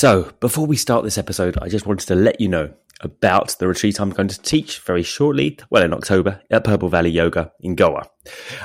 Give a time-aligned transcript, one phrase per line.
[0.00, 3.68] So, before we start this episode, I just wanted to let you know about the
[3.68, 7.74] retreat I'm going to teach very shortly, well, in October, at Purple Valley Yoga in
[7.74, 8.08] Goa,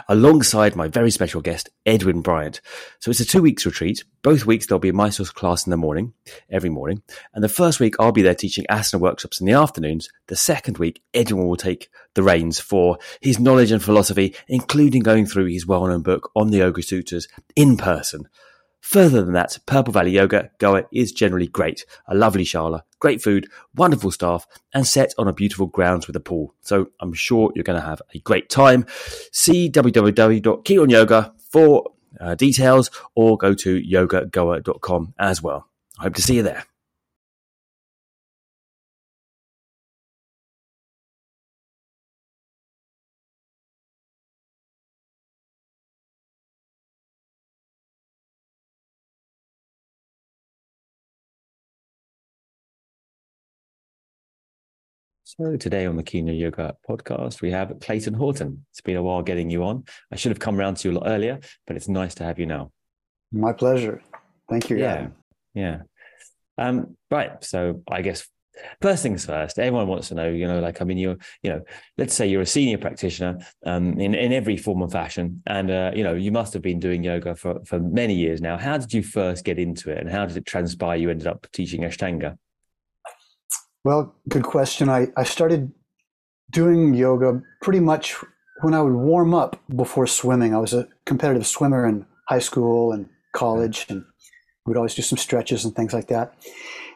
[0.07, 2.61] alongside my very special guest, Edwin Bryant.
[2.99, 4.05] So it's a two weeks retreat.
[4.21, 6.13] Both weeks there'll be a Mysore class in the morning,
[6.49, 7.03] every morning.
[7.33, 10.07] And the first week I'll be there teaching asana workshops in the afternoons.
[10.27, 15.25] The second week, Edwin will take the reins for his knowledge and philosophy, including going
[15.25, 17.27] through his well-known book on the Yoga Sutras
[17.57, 18.29] in person.
[18.85, 21.87] Further than that, Purple Valley Yoga Goa is generally great.
[22.07, 26.19] A lovely shala, great food, wonderful staff, and set on a beautiful grounds with a
[26.19, 26.53] pool.
[26.61, 28.85] So I'm sure you're going to have a great time.
[29.31, 35.67] See www.keelonyoga for uh, details or go to yogagoa.com as well.
[35.97, 36.63] I hope to see you there.
[55.37, 58.65] So today on the Your Yoga podcast, we have Clayton Horton.
[58.71, 59.83] It's been a while getting you on.
[60.09, 62.39] I should have come around to you a lot earlier, but it's nice to have
[62.39, 62.71] you now.
[63.33, 64.01] My pleasure.
[64.49, 64.77] Thank you.
[64.77, 65.07] Yeah.
[65.53, 65.81] Yeah.
[66.57, 67.43] Um, right.
[67.43, 68.25] So I guess
[68.81, 71.61] first things first, everyone wants to know, you know, like, I mean, you're, you know,
[71.97, 75.43] let's say you're a senior practitioner um, in, in every form of fashion.
[75.47, 78.57] And, uh, you know, you must have been doing yoga for, for many years now.
[78.57, 81.45] How did you first get into it and how did it transpire you ended up
[81.51, 82.37] teaching Ashtanga?
[83.85, 84.89] Well, good question.
[84.89, 85.71] I, I started
[86.51, 88.15] doing yoga pretty much
[88.61, 90.55] when I would warm up before swimming.
[90.55, 94.03] I was a competitive swimmer in high school and college, and
[94.65, 96.33] we'd always do some stretches and things like that.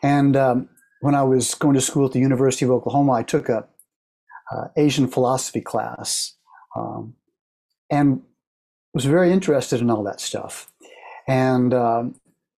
[0.02, 0.70] And um,
[1.02, 3.68] when I was going to school at the University of Oklahoma, I took a
[4.52, 6.34] uh, Asian philosophy class
[6.76, 7.14] um,
[7.92, 8.24] and
[8.96, 10.72] was very interested in all that stuff.
[11.28, 12.16] And um,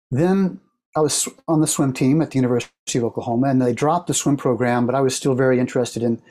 [0.09, 0.61] then
[0.95, 4.13] I was on the swim team at the University of Oklahoma, and they dropped the
[4.13, 6.21] swim program, but I was still very interested in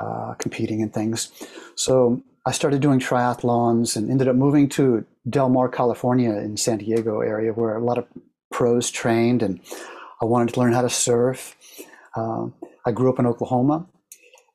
[0.00, 1.30] uh, competing and things.
[1.74, 6.78] So I started doing triathlons and ended up moving to Del Mar, California, in San
[6.78, 8.06] Diego area, where a lot of
[8.50, 9.60] pros trained, and
[10.22, 11.54] I wanted to learn how to surf.
[12.16, 12.46] Uh,
[12.86, 13.86] I grew up in Oklahoma,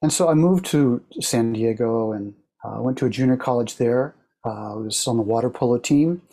[0.01, 2.33] and so I moved to San Diego and
[2.63, 4.15] uh, went to a junior college there.
[4.43, 6.23] Uh, I was on the water polo team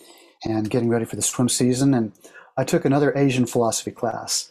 [0.44, 2.12] and getting ready for the swim season, and
[2.56, 4.50] I took another Asian philosophy class,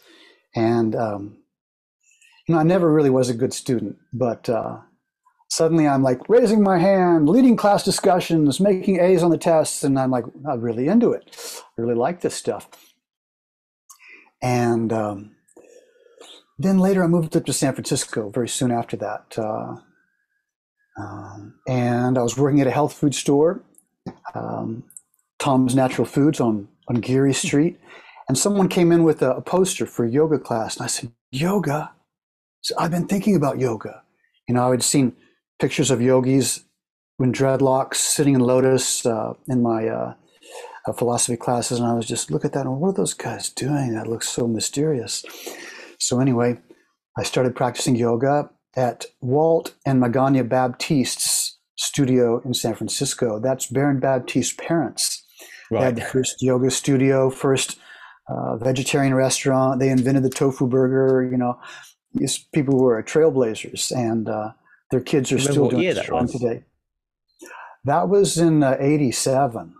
[0.54, 1.38] and um,
[2.46, 4.78] you know I never really was a good student, but uh,
[5.48, 9.98] suddenly I'm like raising my hand, leading class discussions, making A's on the tests, and
[9.98, 11.36] I'm like I'm really into it.
[11.78, 12.68] I really like this stuff.
[14.42, 15.36] And um,
[16.58, 19.34] then later I moved up to San Francisco very soon after that.
[19.38, 19.76] Uh,
[20.98, 23.62] um, and I was working at a health food store,
[24.34, 24.84] um,
[25.38, 27.78] Tom's Natural Foods on on Geary Street,
[28.28, 31.12] and someone came in with a, a poster for a yoga class, and I said,
[31.30, 31.92] "Yoga."
[32.62, 34.02] So I've been thinking about yoga.
[34.48, 35.14] You know, I had seen
[35.60, 36.64] pictures of yogis
[37.20, 40.14] in dreadlocks sitting in lotus uh, in my uh,
[40.86, 43.50] uh, philosophy classes, and I was just look at that and what are those guys
[43.50, 43.94] doing?
[43.94, 45.24] That looks so mysterious.
[45.98, 46.58] So anyway,
[47.16, 53.38] I started practicing yoga at Walt and Magana Baptiste's studio in San Francisco.
[53.38, 55.19] That's Baron Baptiste's parents.
[55.70, 55.80] Right.
[55.80, 57.78] They had the first yoga studio, first
[58.28, 59.80] uh, vegetarian restaurant.
[59.80, 61.28] They invented the tofu burger.
[61.30, 61.58] You know,
[62.14, 64.52] these people were trailblazers, and uh,
[64.90, 66.64] their kids are still doing it strong today.
[67.84, 69.74] That was in uh, 87.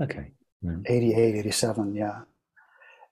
[0.00, 0.32] Okay.
[0.64, 0.82] Mm-hmm.
[0.86, 2.20] 88, 87, yeah.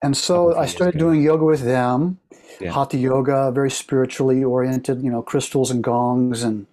[0.02, 2.18] And so I started doing yoga with them,
[2.60, 2.72] yeah.
[2.72, 6.66] hatha yoga, very spiritually oriented, you know, crystals and gongs and,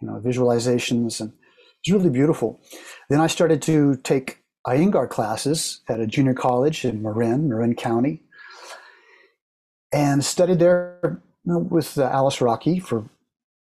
[0.00, 1.20] you know, visualizations.
[1.20, 1.34] And
[1.80, 2.60] it's really beautiful.
[3.10, 8.22] Then I started to take Iyengar classes at a junior college in Marin, Marin County,
[9.92, 13.04] and studied there with uh, Alice Rocky for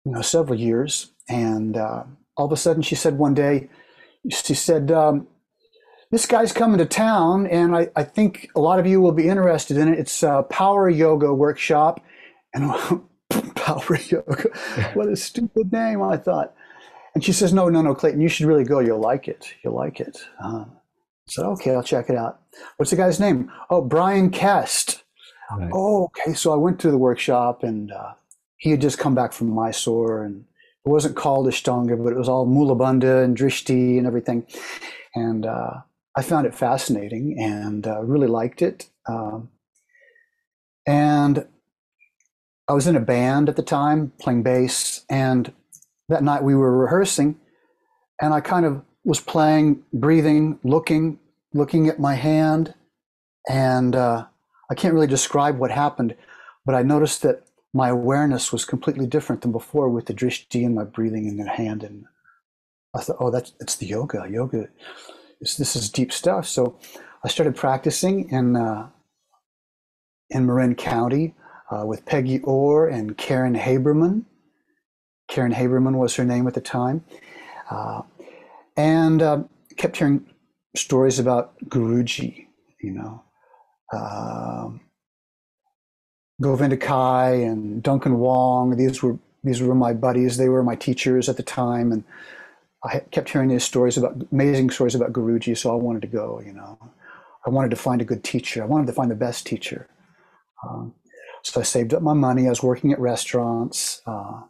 [0.05, 1.13] you know several years.
[1.29, 2.05] And uh,
[2.37, 3.69] all of a sudden, she said one day,
[4.29, 5.29] she said, um,
[6.11, 9.29] "This guy's coming to town, and I, I, think a lot of you will be
[9.29, 9.99] interested in it.
[9.99, 12.01] It's a power yoga workshop."
[12.53, 12.69] And
[13.55, 14.49] power yoga,
[14.95, 16.03] what a stupid name!
[16.03, 16.53] I thought.
[17.15, 18.81] And she says, "No, no, no, Clayton, you should really go.
[18.81, 19.55] You'll like it.
[19.63, 20.65] You'll like it." Uh,
[21.31, 22.41] said, okay, I'll check it out.
[22.77, 23.51] What's the guy's name?
[23.71, 25.03] Oh, Brian Kest.
[25.57, 25.71] Right.
[25.73, 26.35] Oh, okay.
[26.35, 28.13] So I went to the workshop and uh,
[28.57, 30.45] he had just come back from Mysore and
[30.85, 34.47] it wasn't called Ashtanga, but it was all Mula Bandha and Drishti and everything.
[35.15, 35.81] And uh,
[36.17, 38.89] I found it fascinating and uh, really liked it.
[39.09, 39.51] Um,
[40.87, 41.47] and
[42.69, 45.05] I was in a band at the time playing bass.
[45.11, 45.53] And
[46.09, 47.37] that night we were rehearsing
[48.21, 51.19] and I kind of was playing, breathing, looking,
[51.53, 52.75] looking at my hand,
[53.49, 54.27] and uh,
[54.71, 56.15] I can't really describe what happened,
[56.65, 60.75] but I noticed that my awareness was completely different than before with the drishti and
[60.75, 61.83] my breathing in the hand.
[61.83, 62.05] And
[62.95, 64.27] I thought, oh, that's it's the yoga.
[64.29, 64.69] Yoga,
[65.41, 66.47] is, this is deep stuff.
[66.47, 66.79] So
[67.25, 68.89] I started practicing in uh,
[70.31, 71.35] in Marin County
[71.71, 74.25] uh, with Peggy Orr and Karen Haberman.
[75.29, 77.05] Karen Haberman was her name at the time,
[77.71, 78.03] uh,
[78.77, 79.43] and uh,
[79.77, 80.27] kept hearing
[80.77, 82.47] stories about Guruji.
[82.81, 83.23] You know.
[83.93, 84.81] Um,
[86.41, 88.77] Govinda Kai and Duncan Wong.
[88.77, 90.37] These were these were my buddies.
[90.37, 92.05] They were my teachers at the time, and
[92.85, 95.57] I kept hearing these stories about amazing stories about Guruji.
[95.57, 96.41] So I wanted to go.
[96.45, 96.79] You know,
[97.47, 98.63] I wanted to find a good teacher.
[98.63, 99.87] I wanted to find the best teacher.
[100.67, 100.95] Um,
[101.43, 102.47] so I saved up my money.
[102.47, 104.43] I was working at restaurants, uh,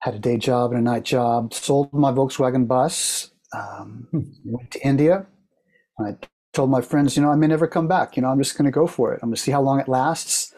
[0.00, 1.54] had a day job and a night job.
[1.54, 3.31] Sold my Volkswagen bus.
[3.54, 4.20] Um, hmm.
[4.44, 5.26] went to India.
[6.00, 6.16] I
[6.52, 8.16] told my friends, you know, I may never come back.
[8.16, 9.20] You know, I'm just going to go for it.
[9.22, 10.52] I'm going to see how long it lasts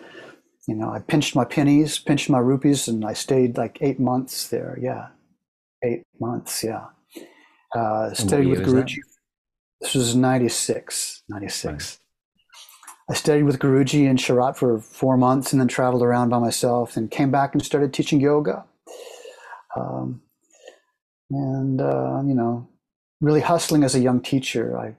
[0.67, 4.49] you know, I pinched my pennies, pinched my rupees, and I stayed like eight months
[4.49, 4.79] there.
[4.81, 5.09] Yeah,
[5.83, 6.65] eight months.
[6.65, 6.87] Yeah.
[7.75, 8.99] Uh, studied with Guruji.
[9.81, 11.73] This was 96, 96.
[11.73, 11.99] Right.
[13.11, 16.97] I studied with Guruji in Sharath for four months and then traveled around by myself
[16.97, 18.65] and came back and started teaching yoga.
[19.77, 20.23] Um,
[21.31, 22.69] and, uh, you know,
[23.21, 24.79] really hustling as a young teacher.
[24.79, 24.97] I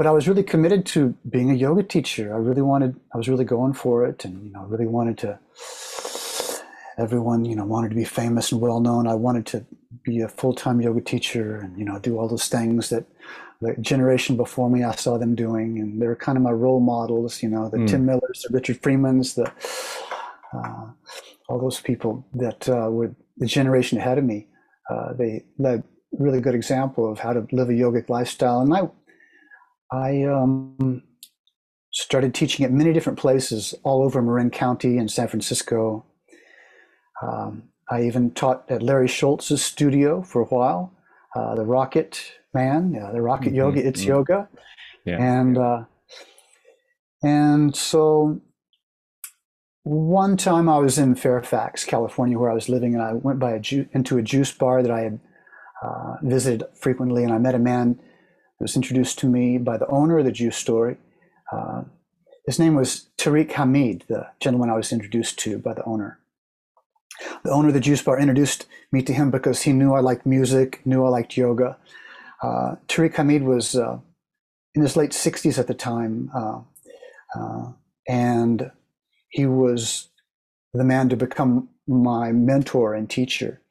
[0.00, 2.32] but I was really committed to being a yoga teacher.
[2.32, 5.18] I really wanted, I was really going for it, and you know, I really wanted
[5.18, 5.38] to.
[6.96, 9.06] Everyone, you know, wanted to be famous and well known.
[9.06, 9.66] I wanted to
[10.02, 13.04] be a full time yoga teacher, and you know, do all those things that
[13.60, 16.80] the generation before me I saw them doing, and they were kind of my role
[16.80, 17.42] models.
[17.42, 17.86] You know, the mm.
[17.86, 19.52] Tim Millers, the Richard Freemans, the
[20.54, 20.86] uh,
[21.50, 24.48] all those people that uh, were the generation ahead of me.
[24.88, 28.88] Uh, they led really good example of how to live a yogic lifestyle, and I
[29.92, 31.02] I um,
[31.92, 36.04] started teaching at many different places all over Marin County and San Francisco.
[37.22, 40.92] Um, I even taught at Larry Schultz's studio for a while,
[41.34, 43.56] uh, the Rocket Man, uh, the Rocket mm-hmm.
[43.56, 44.10] Yoga, It's mm-hmm.
[44.10, 44.48] Yoga,
[45.04, 45.20] yeah.
[45.20, 45.84] and uh,
[47.22, 48.40] and so
[49.82, 53.52] one time I was in Fairfax, California, where I was living, and I went by
[53.52, 55.20] a ju- into a juice bar that I had
[55.82, 57.98] uh, visited frequently, and I met a man
[58.60, 60.98] it was introduced to me by the owner of the juice Story.
[61.50, 61.84] Uh,
[62.44, 66.18] his name was Tariq Hamid, the gentleman I was introduced to by the owner.
[67.42, 70.26] The owner of the juice bar introduced me to him because he knew I liked
[70.26, 71.78] music, knew I liked yoga.
[72.42, 73.98] Uh, Tariq Hamid was uh,
[74.74, 76.60] in his late 60s at the time, uh,
[77.34, 77.72] uh,
[78.06, 78.70] and
[79.30, 80.08] he was
[80.74, 83.62] the man to become my mentor and teacher.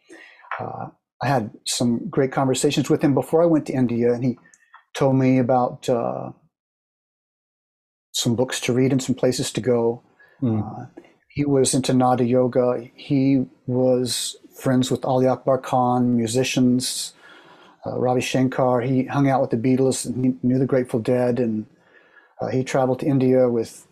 [1.21, 4.37] I had some great conversations with him before I went to India, and he
[4.93, 6.31] told me about uh,
[8.13, 10.03] some books to read and some places to go.
[10.41, 10.63] Mm.
[10.63, 10.85] Uh,
[11.29, 12.89] he was into Nada yoga.
[12.95, 17.13] He was friends with Ali Akbar Khan, musicians,
[17.85, 18.81] uh, Ravi Shankar.
[18.81, 21.39] He hung out with the Beatles and he knew the Grateful Dead.
[21.39, 21.65] And
[22.41, 23.87] uh, he traveled to India with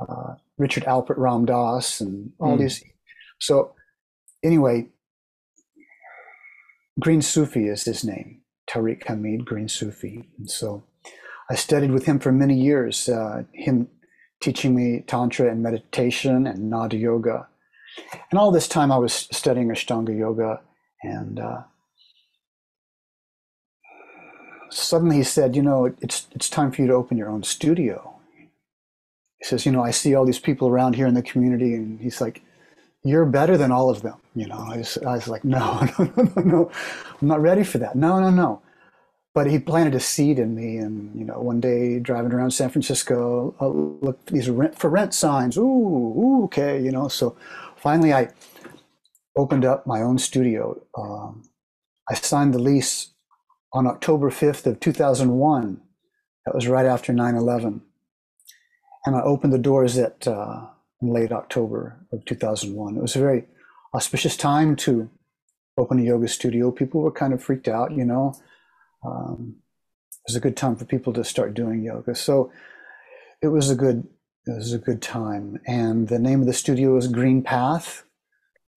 [0.00, 2.60] uh, Richard Alpert Ram Dass and all mm.
[2.60, 2.82] these.
[3.40, 3.74] So,
[4.42, 4.88] anyway,
[7.00, 8.42] Green Sufi is his name.
[8.68, 10.28] Tariq Hamid, Green Sufi.
[10.38, 10.84] And so
[11.50, 13.88] I studied with him for many years, uh, him
[14.40, 17.48] teaching me Tantra and meditation and Nada Yoga.
[18.30, 20.60] And all this time I was studying Ashtanga Yoga.
[21.02, 21.62] And uh,
[24.70, 28.16] suddenly he said, You know, it's, it's time for you to open your own studio.
[29.38, 31.74] He says, You know, I see all these people around here in the community.
[31.74, 32.42] And he's like,
[33.08, 34.16] you're better than all of them.
[34.34, 36.70] You know, I was, I was like, no, no, no, no,
[37.20, 37.96] I'm not ready for that.
[37.96, 38.62] No, no, no.
[39.34, 42.70] But he planted a seed in me, and you know, one day driving around San
[42.70, 45.56] Francisco, I looked these rent for rent signs.
[45.56, 47.08] Ooh, ooh, okay, you know.
[47.08, 47.36] So
[47.76, 48.30] finally, I
[49.36, 50.80] opened up my own studio.
[50.96, 51.44] Um,
[52.10, 53.10] I signed the lease
[53.72, 55.80] on October 5th of 2001.
[56.46, 57.82] That was right after 9/11,
[59.06, 60.26] and I opened the doors at.
[60.26, 60.66] Uh,
[61.00, 62.96] in late October of 2001.
[62.96, 63.44] It was a very
[63.94, 65.08] auspicious time to
[65.76, 66.70] open a yoga studio.
[66.70, 68.34] People were kind of freaked out, you know.
[69.04, 69.56] Um,
[70.10, 72.14] it was a good time for people to start doing yoga.
[72.14, 72.52] So
[73.40, 74.06] it was a good
[74.46, 75.60] it was a good time.
[75.66, 78.04] And the name of the studio was Green Path.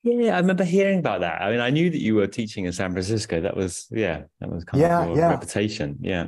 [0.04, 1.42] Yeah, I remember hearing about that.
[1.42, 3.40] I mean, I knew that you were teaching in San Francisco.
[3.42, 5.30] That was yeah, that was kind yeah, of your yeah.
[5.30, 5.98] reputation.
[6.02, 6.28] Yeah.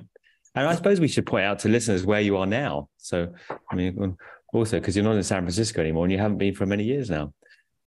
[0.56, 2.90] And I suppose we should point out to listeners where you are now.
[2.98, 3.34] So,
[3.72, 4.18] I mean,
[4.54, 7.10] also because you're not in San Francisco anymore and you haven't been for many years
[7.10, 7.34] now.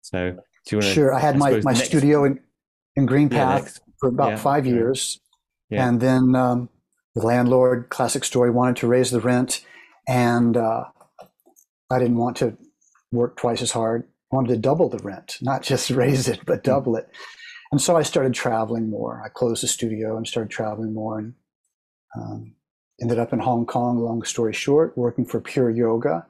[0.02, 0.94] So do you want to?
[0.94, 1.86] Sure, I had I my, my next...
[1.86, 2.40] studio in,
[2.96, 5.20] in Green Path yeah, for about yeah, five years,
[5.70, 5.88] yeah.
[5.88, 6.70] and then um,
[7.14, 9.66] the landlord, classic story, wanted to raise the rent,
[10.08, 10.86] and uh,
[11.92, 12.58] I didn't want to
[13.12, 14.08] work twice as hard.
[14.32, 16.72] I wanted to double the rent, not just raise it, but hmm.
[16.72, 17.10] double it.
[17.72, 19.22] And so I started traveling more.
[19.26, 21.34] I closed the studio and started traveling more and
[22.16, 22.54] um,
[23.02, 26.26] ended up in Hong Kong, long story short, working for Pure Yoga.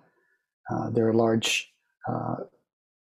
[0.69, 1.71] Uh, they're a large
[2.07, 2.35] uh,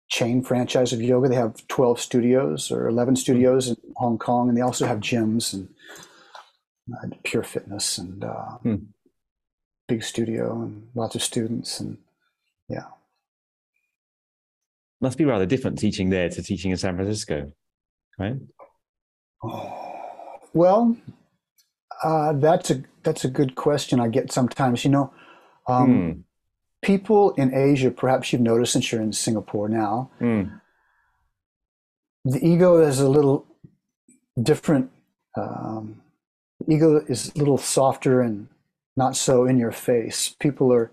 [0.08, 1.28] chain franchise of yoga.
[1.28, 5.52] They have 12 studios or 11 studios in Hong Kong, and they also have gyms
[5.52, 5.68] and
[6.92, 8.74] uh, Pure Fitness and uh, hmm.
[9.88, 11.80] big studio and lots of students.
[11.80, 11.98] And
[12.68, 12.86] yeah.
[15.00, 17.52] Must be rather different teaching there to teaching in San Francisco,
[18.18, 18.36] right?
[20.52, 20.96] Well,
[22.02, 23.98] uh, that's a that's a good question.
[23.98, 24.84] I get sometimes.
[24.84, 25.14] You know,
[25.66, 26.20] um, hmm
[26.82, 30.60] people in Asia, perhaps you've noticed since you're in Singapore now, mm.
[32.24, 33.46] the ego is a little
[34.40, 34.90] different.
[35.36, 36.02] Um,
[36.68, 38.48] ego is a little softer and
[38.96, 40.34] not so in your face.
[40.40, 40.90] People are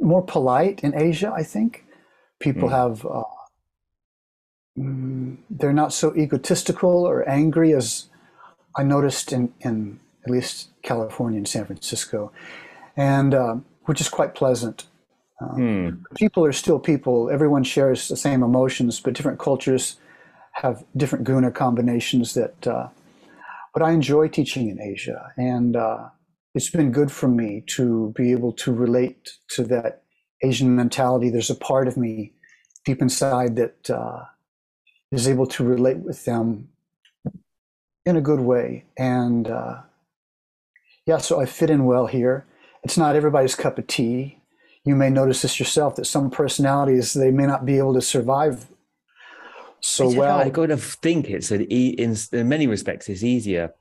[0.00, 1.84] more polite in Asia, I think.
[2.38, 2.72] People mm.
[2.72, 3.22] have, uh,
[4.78, 8.08] mm, they're not so egotistical or angry as
[8.76, 12.30] I noticed in, in at least California and San Francisco
[12.96, 14.86] and uh, which is quite pleasant.
[15.40, 15.90] Uh, hmm.
[16.14, 17.30] People are still people.
[17.30, 19.96] Everyone shares the same emotions, but different cultures
[20.52, 22.34] have different guna combinations.
[22.34, 22.88] That, uh,
[23.74, 26.08] but I enjoy teaching in Asia, and uh,
[26.54, 30.02] it's been good for me to be able to relate to that
[30.42, 31.28] Asian mentality.
[31.28, 32.32] There's a part of me
[32.86, 34.24] deep inside that uh,
[35.12, 36.68] is able to relate with them
[38.06, 39.80] in a good way, and uh,
[41.04, 42.46] yeah, so I fit in well here
[42.86, 44.38] it's not everybody's cup of tea.
[44.84, 48.68] You may notice this yourself that some personalities they may not be able to survive
[49.80, 50.38] so well.
[50.38, 53.74] I kind of think it's an in, in many respects it's easier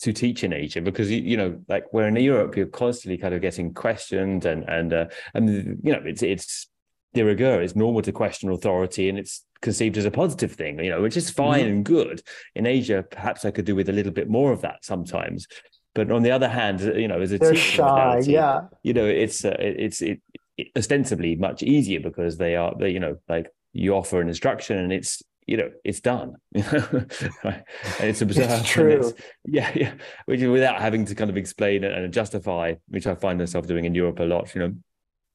[0.00, 3.34] to teach in Asia because you, you know like where in Europe you're constantly kind
[3.34, 6.66] of getting questioned and and uh, and you know it's it's
[7.14, 10.90] de rigueur it's normal to question authority and it's conceived as a positive thing you
[10.90, 12.20] know which is fine mm and good
[12.56, 15.46] in Asia perhaps I could do with a little bit more of that sometimes
[15.94, 18.62] but on the other hand, you know, as a they're shy, yeah.
[18.82, 20.20] You know, it's uh, it's it,
[20.58, 24.78] it, ostensibly much easier because they are, they, you know, like you offer an instruction
[24.78, 26.34] and it's you know it's done.
[26.54, 27.62] And
[28.00, 28.90] it's observed it's true.
[28.90, 29.12] It's,
[29.44, 29.94] yeah yeah.
[30.26, 33.84] Which is without having to kind of explain and justify which i find myself doing
[33.84, 34.74] in europe a lot you know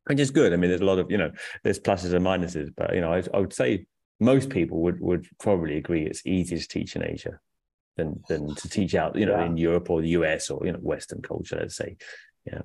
[0.07, 0.53] which is good.
[0.53, 1.31] I mean there's a lot of you know
[1.63, 3.85] there's pluses and minuses but you know i, I would say
[4.19, 7.39] most people would would probably agree it's easier to teach in asia
[7.97, 9.45] than than to teach out, you know, yeah.
[9.45, 11.97] in Europe or the US or you know Western culture, let's say.
[12.45, 12.61] Yeah.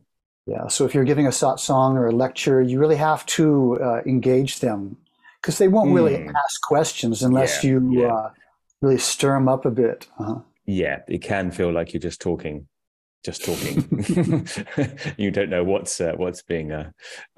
[0.46, 0.68] Yeah.
[0.68, 4.60] So if you're giving a satsang or a lecture, you really have to uh, engage
[4.60, 4.98] them
[5.40, 6.28] because they won't really hmm.
[6.28, 7.70] ask questions unless yeah.
[7.70, 8.14] you yeah.
[8.14, 8.30] Uh,
[8.82, 10.06] really stir them up a bit.
[10.18, 10.40] Uh-huh.
[10.66, 12.68] Yeah, it can feel like you're just talking
[13.24, 14.46] just talking.
[15.16, 16.90] you don't know what's uh, what's being uh,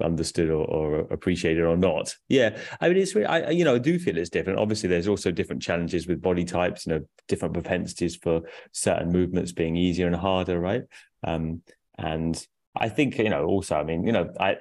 [0.03, 2.13] understood or, or, appreciated or not.
[2.27, 4.59] Yeah, I mean, it's really, I you know I do feel it's different.
[4.59, 6.85] Obviously, there's also different challenges with body types.
[6.85, 8.41] You know, different propensities for
[8.73, 10.83] certain movements being easier and harder, right?
[11.23, 11.61] Um,
[11.97, 13.77] and I think you know also.
[13.77, 14.57] I mean, you know, I.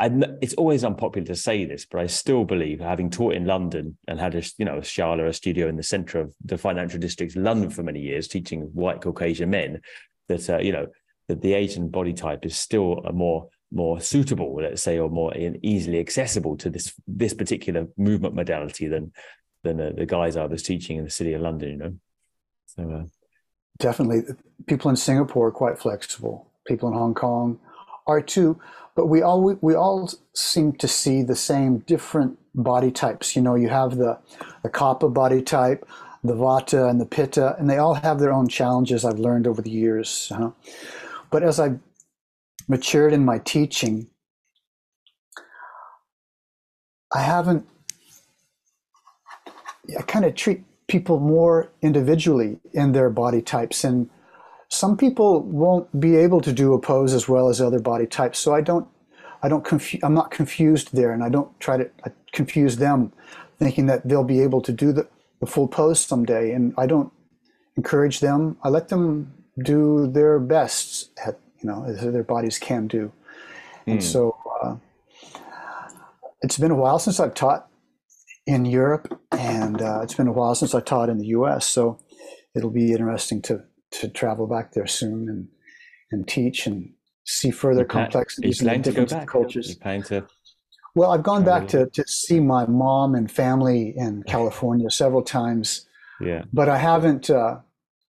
[0.00, 3.98] I, it's always unpopular to say this, but I still believe, having taught in London
[4.06, 7.00] and had a you know a shala, a studio in the centre of the financial
[7.00, 9.80] district London for many years, teaching white Caucasian men,
[10.28, 10.86] that uh, you know
[11.28, 15.32] that the Asian body type is still a more more suitable, let's say, or more
[15.62, 19.12] easily accessible to this this particular movement modality than
[19.62, 21.68] than uh, the guys I was teaching in the city of London.
[21.68, 21.94] You know,
[22.66, 23.04] so uh,
[23.78, 24.34] definitely,
[24.66, 26.46] people in Singapore are quite flexible.
[26.66, 27.58] People in Hong Kong
[28.06, 28.58] are too,
[28.94, 33.36] but we all we, we all seem to see the same different body types.
[33.36, 34.18] You know, you have the
[34.62, 35.86] the Kapha body type,
[36.28, 39.62] the Vata and the Pitta, and they all have their own challenges I've learned over
[39.62, 40.30] the years.
[40.34, 40.52] Huh?
[41.30, 41.78] But as I've
[42.68, 44.08] matured in my teaching,
[47.14, 47.66] I haven't,
[49.98, 53.84] I kind of treat people more individually in their body types.
[53.84, 54.10] And
[54.68, 58.38] some people won't be able to do a pose as well as other body types.
[58.38, 58.86] So I don't,
[59.42, 61.12] I don't confuse, I'm not confused there.
[61.12, 61.90] And I don't try to
[62.32, 63.12] confuse them
[63.58, 65.08] thinking that they'll be able to do the,
[65.40, 66.52] the full pose someday.
[66.52, 67.12] And I don't
[67.76, 68.56] encourage them.
[68.62, 69.32] I let them
[69.64, 73.12] do their best at, you know, as their bodies can do.
[73.86, 73.92] Mm.
[73.92, 74.06] And hmm.
[74.06, 74.76] so uh,
[76.42, 77.68] it's been a while since I've taught
[78.46, 81.66] in Europe, and uh, it's been a while since I taught in the U.S.
[81.66, 81.98] So
[82.54, 85.48] it'll be interesting to to travel back there soon and
[86.10, 86.92] and teach and
[87.24, 89.68] see further complexities and different cultures.
[89.70, 90.26] You plan to
[90.94, 95.86] well, I've gone back to, to see my mom and family in California several times.
[96.20, 96.42] Yeah.
[96.52, 97.58] But I haven't uh,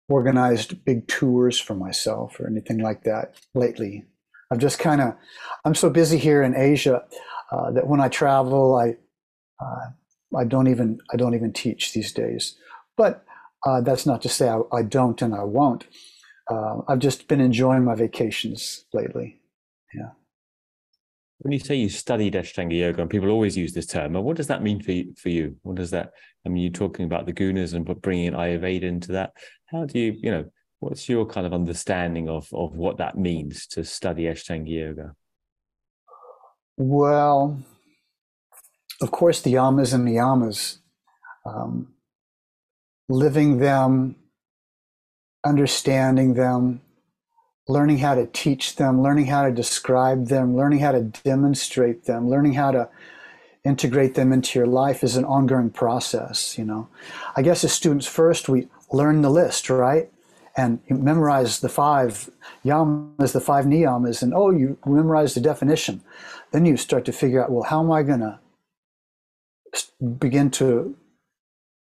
[0.09, 4.05] organized big tours for myself or anything like that lately.
[4.51, 5.15] I've just kind of,
[5.65, 7.03] I'm so busy here in Asia
[7.51, 8.97] uh, that when I travel, I,
[9.65, 9.91] uh,
[10.37, 12.57] I don't even, I don't even teach these days.
[12.97, 13.25] But
[13.65, 15.87] uh, that's not to say I, I, don't and I won't.
[16.51, 19.41] Uh, I've just been enjoying my vacations lately.
[19.95, 20.11] Yeah.
[21.39, 24.47] When you say you studied Ashtanga yoga, and people always use this term, what does
[24.47, 25.15] that mean for you?
[25.17, 26.13] For you, what does that?
[26.47, 29.33] I mean, you're talking about the gunas and bringing Ayurveda into that.
[29.67, 30.45] How do you, you know,
[30.81, 35.15] what's your kind of understanding of of what that means to study Ashtanga yoga?
[36.77, 37.63] Well,
[39.01, 40.79] of course, the yamas and niyamas,
[41.45, 41.95] um,
[43.09, 44.17] living them,
[45.45, 46.81] understanding them,
[47.67, 52.29] learning how to teach them, learning how to describe them, learning how to demonstrate them,
[52.29, 52.89] learning how to
[53.65, 56.89] integrate them into your life is an ongoing process, you know.
[57.35, 60.11] I guess as students first we learn the list, right?
[60.57, 62.31] And you memorize the five
[62.65, 66.03] yamas, the five niyamas, and oh, you memorize the definition.
[66.53, 68.39] Then you start to figure out, well, how am I going to
[70.19, 70.95] begin to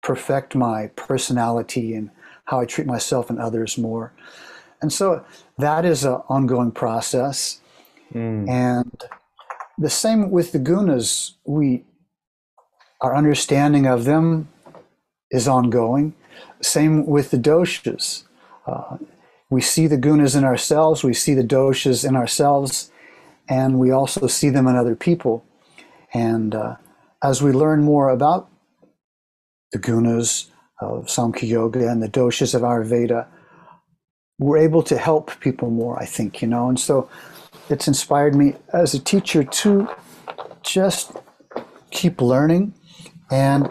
[0.03, 2.11] perfect my personality and
[2.47, 4.13] how I treat myself and others more?
[4.83, 5.25] And so
[5.63, 7.61] that is an ongoing process.
[8.15, 8.49] Mm.
[8.49, 9.05] And
[9.79, 11.85] the same with the gunas, we
[13.01, 14.49] our understanding of them
[15.31, 16.15] is ongoing.
[16.61, 18.25] Same with the doshas.
[18.67, 18.99] Uh,
[19.49, 22.91] we see the gunas in ourselves, we see the doshas in ourselves,
[23.49, 25.45] and we also see them in other people.
[26.13, 26.77] And uh,
[27.23, 28.51] as we learn more about
[29.73, 30.51] the gunas
[30.81, 33.27] of Samkhya Yoga and the doshas of Ayurveda,
[34.41, 36.69] we're able to help people more, I think, you know.
[36.71, 37.11] And so
[37.69, 39.89] it's inspired me as a teacher to
[40.63, 41.13] just
[41.91, 42.73] keep learning.
[43.31, 43.71] And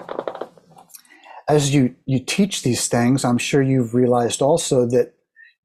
[1.49, 5.13] as you, you teach these things, I'm sure you've realized also that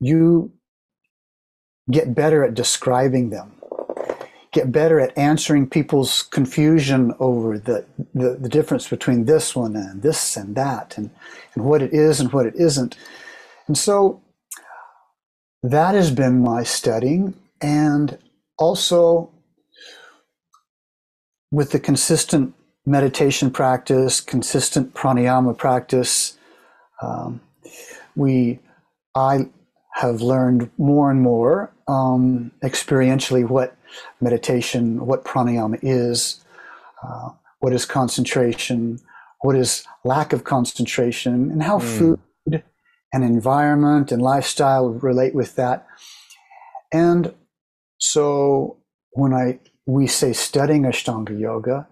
[0.01, 0.53] you
[1.91, 3.53] get better at describing them,
[4.53, 7.85] get better at answering people's confusion over the,
[8.15, 11.11] the, the difference between this one and this and that, and,
[11.55, 12.97] and what it is and what it isn't.
[13.67, 14.23] And so
[15.65, 17.35] that has been my studying.
[17.63, 18.19] And
[18.59, 19.31] also
[21.51, 26.37] with the consistent meditation practice, consistent pranayama practice,
[27.01, 27.41] um,
[28.15, 28.59] we,
[29.15, 29.49] I
[29.95, 33.75] have learned more and more um, experientially what
[34.21, 36.45] meditation, what pranayama is,
[37.03, 39.01] uh, what is concentration,
[39.41, 41.99] what is lack of concentration, and how mm.
[41.99, 42.21] food
[43.15, 45.87] and environment and lifestyle relate with that.
[46.93, 47.33] And
[47.99, 48.79] so
[49.13, 51.87] when I we say studying Ashtanga Yoga,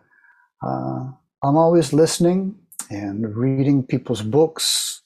[0.66, 1.04] uh,
[1.44, 2.56] I'm always listening
[2.90, 5.02] and reading people's books,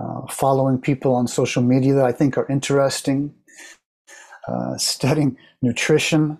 [0.00, 3.34] uh, following people on social media that I think are interesting,
[4.46, 6.38] uh, studying nutrition.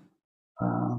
[0.62, 0.98] Uh,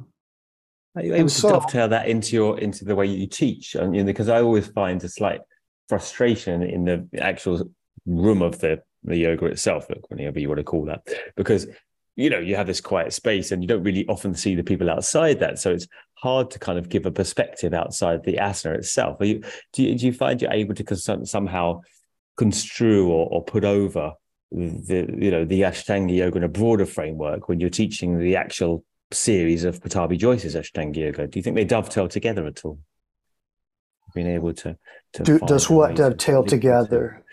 [0.95, 3.77] are you able to dovetail that into your into the way you teach?
[4.12, 5.39] Because I always find a slight
[5.88, 7.63] frustration in the actual
[8.05, 11.67] room of the the yoga itself, whatever you want to call that, because
[12.15, 14.89] you know you have this quiet space and you don't really often see the people
[14.89, 19.21] outside that, so it's hard to kind of give a perspective outside the asana itself.
[19.21, 21.81] Are you do you, do you find you're able to somehow
[22.38, 24.13] construe or, or put over
[24.51, 28.83] the you know the Ashtanga yoga in a broader framework when you're teaching the actual
[29.12, 31.27] series of Pattabhi Jois's Ashtanga yoga?
[31.27, 32.79] Do you think they dovetail together at all?
[34.13, 34.77] Being able to,
[35.13, 37.23] to do, does what dovetail together?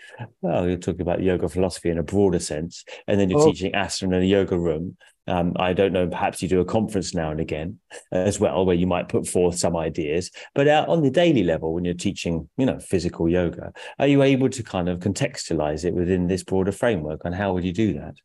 [0.41, 3.45] Well, you're talking about yoga philosophy in a broader sense, and then you're oh.
[3.45, 4.97] teaching asana in a yoga room.
[5.27, 6.07] Um, I don't know.
[6.07, 7.79] Perhaps you do a conference now and again
[8.11, 10.31] as well, where you might put forth some ideas.
[10.55, 14.23] But uh, on the daily level, when you're teaching, you know, physical yoga, are you
[14.23, 17.21] able to kind of contextualize it within this broader framework?
[17.25, 18.15] And how would you do that?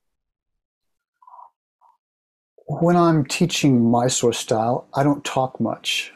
[2.66, 6.12] When I'm teaching Mysore style, I don't talk much.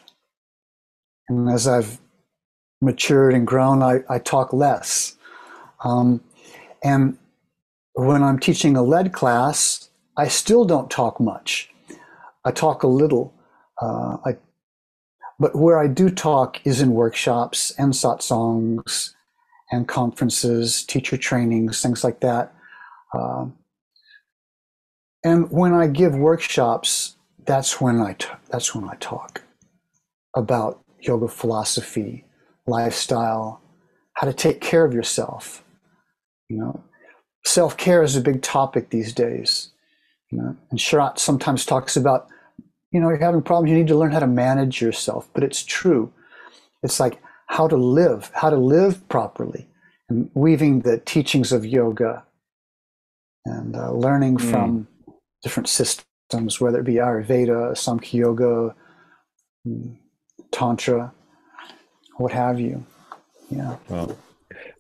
[1.28, 2.00] And as I've
[2.80, 5.16] matured and grown, I, I talk less.
[5.84, 6.20] Um,
[6.84, 7.18] and
[7.94, 11.70] when I'm teaching a lead class, I still don't talk much.
[12.44, 13.34] I talk a little.
[13.80, 14.36] Uh, I,
[15.38, 19.12] but where I do talk is in workshops and satsangs
[19.70, 22.54] and conferences, teacher trainings, things like that.
[23.12, 23.46] Uh,
[25.24, 29.42] and when I give workshops, that's when I t- that's when I talk
[30.36, 32.25] about yoga philosophy,
[32.66, 33.60] lifestyle,
[34.14, 35.64] how to take care of yourself,
[36.48, 36.82] you know,
[37.44, 39.70] self care is a big topic these days.
[40.30, 42.26] You know, and Sharath sometimes talks about,
[42.90, 43.70] you know, you're having problems.
[43.70, 45.28] You need to learn how to manage yourself.
[45.32, 46.12] But it's true.
[46.82, 49.68] It's like how to live, how to live properly,
[50.08, 52.24] and weaving the teachings of yoga
[53.44, 54.50] and uh, learning mm.
[54.50, 54.88] from
[55.42, 56.06] different systems
[56.58, 58.74] whether it be Ayurveda, Samkhya Yoga,
[59.66, 59.96] mm,
[60.50, 61.12] Tantra,
[62.18, 62.84] what have you.
[63.50, 63.76] Yeah.
[63.88, 64.16] Well,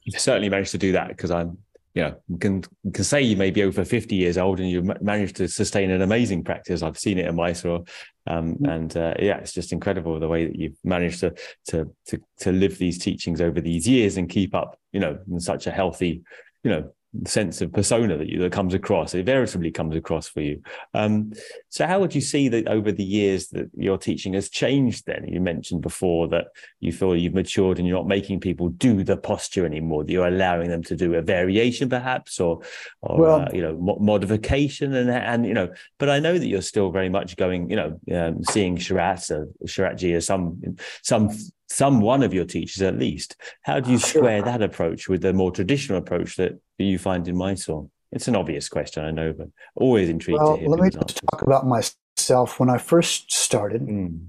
[0.04, 1.58] you've certainly managed to do that because I'm,
[1.94, 5.36] you know, can can say you may be over 50 years old and you've managed
[5.36, 6.82] to sustain an amazing practice.
[6.82, 7.84] I've seen it in Mysore,
[8.26, 8.64] um, mm-hmm.
[8.66, 11.34] and uh, yeah, it's just incredible the way that you've managed to
[11.68, 15.40] to to to live these teachings over these years and keep up, you know, in
[15.40, 16.22] such a healthy,
[16.62, 16.92] you know,
[17.24, 19.14] sense of persona that you that comes across.
[19.14, 20.62] It veritably comes across for you.
[20.94, 21.32] Um,
[21.68, 25.06] so, how would you see that over the years that your teaching has changed?
[25.06, 26.46] Then you mentioned before that
[26.80, 30.04] you feel you've matured and you're not making people do the posture anymore.
[30.04, 32.62] That you're allowing them to do a variation, perhaps, or,
[33.00, 35.68] or well, uh, you know, mo- modification, and and you know.
[35.98, 39.46] But I know that you're still very much going, you know, um, seeing Sharath, uh,
[39.64, 40.60] Sharatji as some
[41.02, 41.30] some
[41.68, 43.36] some one of your teachers at least.
[43.62, 47.36] How do you square that approach with the more traditional approach that you find in
[47.36, 47.88] Mysore?
[48.12, 50.68] It's an obvious question, I know, but always intrigued well, to hear.
[50.68, 52.60] Let me just talk about myself.
[52.60, 54.26] When I first started, mm.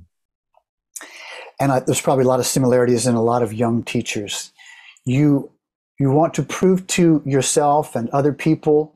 [1.59, 4.51] and I, there's probably a lot of similarities in a lot of young teachers.
[5.05, 5.51] You
[5.99, 8.93] you want to prove to yourself and other people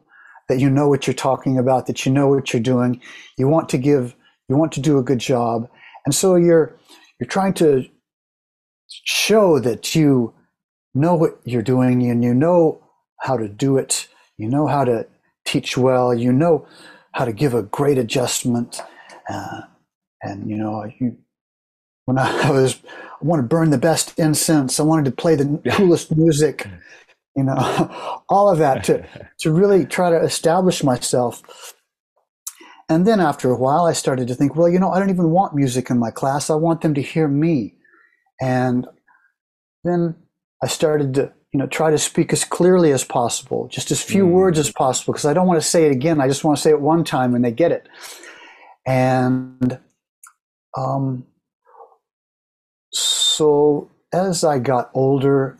[0.50, 3.02] that you know what you're talking about, that you know what you're doing.
[3.38, 4.16] You want to give,
[4.50, 5.70] you want to do a good job,
[6.06, 6.76] and so you're
[7.20, 7.86] you're trying to
[9.06, 10.34] show that you
[10.94, 12.84] know what you're doing and you know
[13.22, 14.08] how to do it.
[14.38, 15.08] You know how to
[15.46, 16.14] teach well.
[16.14, 16.68] You know
[17.14, 18.82] how to give a great adjustment.
[19.30, 19.62] Uh,
[20.24, 21.18] and, you know, you,
[22.06, 24.80] when I was, I want to burn the best incense.
[24.80, 26.68] I wanted to play the coolest music,
[27.36, 29.06] you know, all of that to,
[29.40, 31.42] to really try to establish myself.
[32.90, 35.30] And then after a while, I started to think, well, you know, I don't even
[35.30, 36.50] want music in my class.
[36.50, 37.76] I want them to hear me.
[38.42, 38.88] And
[39.84, 40.16] then
[40.64, 44.26] I started to, you know, try to speak as clearly as possible, just as few
[44.26, 44.32] mm.
[44.32, 46.20] words as possible, because I don't want to say it again.
[46.20, 47.88] I just want to say it one time and they get it.
[48.86, 49.80] And
[50.76, 51.26] um,
[52.92, 55.58] so as I got older,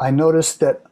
[0.00, 0.82] I noticed that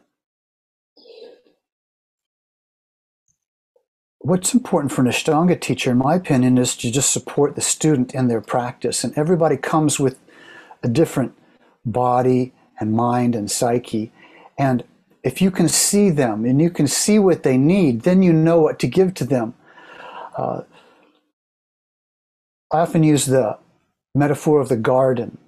[4.18, 8.14] what's important for an Ashtanga teacher, in my opinion, is to just support the student
[8.14, 9.04] in their practice.
[9.04, 10.18] And everybody comes with
[10.84, 11.32] a different
[11.84, 14.12] body and mind and psyche.
[14.58, 14.84] And
[15.24, 18.60] if you can see them and you can see what they need, then you know
[18.60, 19.54] what to give to them.
[20.36, 20.62] Uh,
[22.70, 23.58] I often use the
[24.14, 25.38] metaphor of the garden.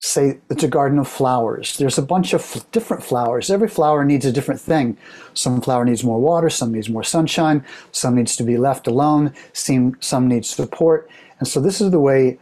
[0.00, 1.76] Say it's a garden of flowers.
[1.76, 3.50] There's a bunch of different flowers.
[3.50, 4.96] Every flower needs a different thing.
[5.34, 9.34] Some flower needs more water, some needs more sunshine, some needs to be left alone,
[9.52, 11.10] some, some needs support.
[11.40, 12.38] And so this is the way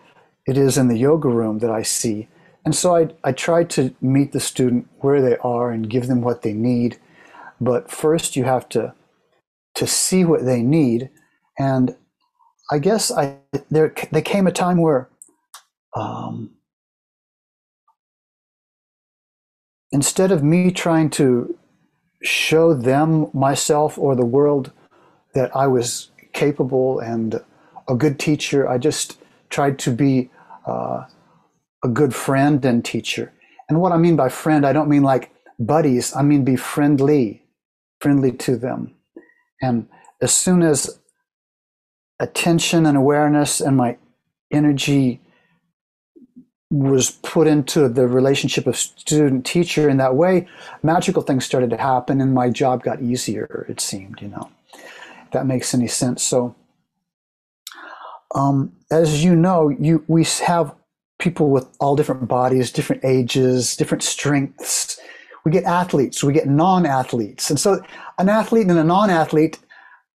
[0.46, 2.28] it is in the yoga room that I see.
[2.64, 6.20] And so I, I try to meet the student where they are and give them
[6.20, 6.98] what they need.
[7.60, 8.94] But first, you have to
[9.76, 11.10] to see what they need.
[11.58, 11.96] And
[12.70, 13.38] I guess I
[13.70, 15.08] there there came a time where
[15.94, 16.50] um,
[19.92, 21.56] instead of me trying to
[22.22, 24.72] show them myself or the world
[25.34, 27.40] that I was capable and
[27.88, 30.30] a good teacher, I just tried to be
[30.66, 31.04] uh,
[31.84, 33.32] a good friend and teacher.
[33.68, 37.42] And what I mean by friend, I don't mean like buddies, I mean be friendly,
[38.00, 38.94] friendly to them.
[39.62, 39.88] And
[40.20, 40.98] as soon as
[42.20, 43.96] attention and awareness and my
[44.50, 45.20] energy
[46.70, 50.48] was put into the relationship of student teacher in that way,
[50.82, 54.50] magical things started to happen and my job got easier, it seemed, you know.
[54.74, 56.22] If that makes any sense.
[56.22, 56.54] So
[58.34, 60.74] um, as you know, you we have
[61.18, 64.98] people with all different bodies, different ages, different strengths.
[65.44, 67.80] We get athletes, we get non-athletes, and so
[68.18, 69.58] an athlete and a non-athlete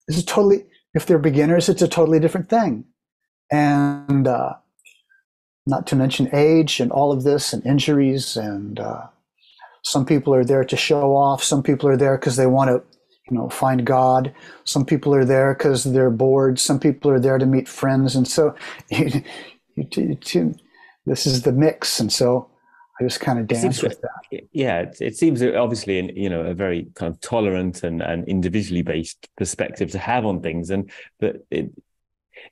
[0.09, 0.67] is totally.
[0.93, 2.85] If they're beginners, it's a totally different thing,
[3.53, 4.55] and uh,
[5.67, 8.81] not to mention age and all of this and injuries and.
[8.81, 9.07] Uh,
[9.83, 11.43] some people are there to show off.
[11.43, 12.83] Some people are there because they want to
[13.31, 14.35] you know find god.
[14.65, 16.59] Some people are there because they're bored.
[16.59, 18.17] Some people are there to meet friends.
[18.17, 18.55] And so
[18.91, 19.23] you,
[19.77, 20.55] you, you,
[21.07, 22.01] this is the mix.
[22.01, 22.49] And so
[23.01, 24.43] i just kind of dance with that.
[24.53, 28.29] yeah it, it seems obviously in you know a very kind of tolerant and, and
[28.29, 30.71] individually based perspective to have on things.
[30.71, 31.71] And but it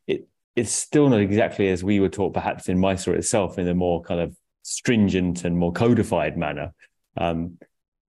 [0.07, 3.75] it it's still not exactly as we were taught perhaps in Mysore itself in a
[3.75, 6.75] more kind of stringent and more codified manner.
[7.17, 7.59] Um,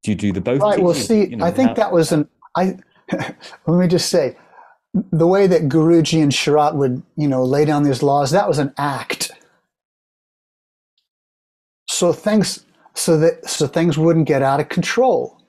[0.03, 0.61] do you do the both?
[0.61, 0.79] Right.
[0.79, 2.27] Well, see, you know, I think how, that was an
[2.59, 2.77] I
[3.67, 4.37] let me just say,
[4.93, 8.59] the way that Guruji and Sharath would, you know, lay down these laws, that was
[8.59, 9.31] an act.
[11.87, 15.41] So things, so that so things wouldn't get out of control,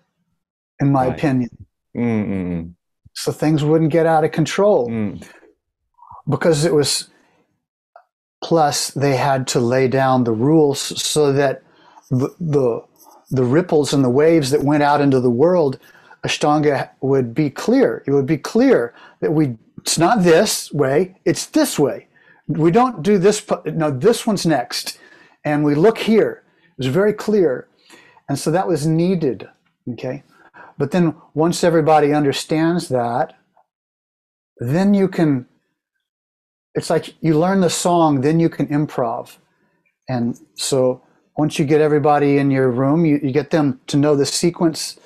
[0.81, 1.18] in my right.
[1.18, 1.51] opinion.
[1.96, 2.73] Mm-mm.
[3.14, 4.88] so things wouldn't get out of control.
[4.88, 5.27] Mm.
[6.29, 7.11] Because it was,
[8.44, 11.62] plus they had to lay down the rules so that
[12.11, 12.81] the, the,
[13.31, 15.79] the ripples and the waves that went out into the world,
[16.26, 18.02] Ashtanga would be clear.
[18.06, 22.09] It would be clear that we, it's not this way, it's this way.
[22.46, 24.98] We don't do this, no, this one's next.
[25.44, 26.42] And we look here.
[26.72, 27.68] It was very clear.
[28.28, 29.48] And so that was needed.
[29.92, 30.22] Okay.
[30.76, 33.35] But then once everybody understands that,
[34.59, 35.46] then you can,
[36.74, 39.37] it's like you learn the song, then you can improv.
[40.09, 41.02] And so
[41.37, 44.98] once you get everybody in your room, you, you get them to know the sequence,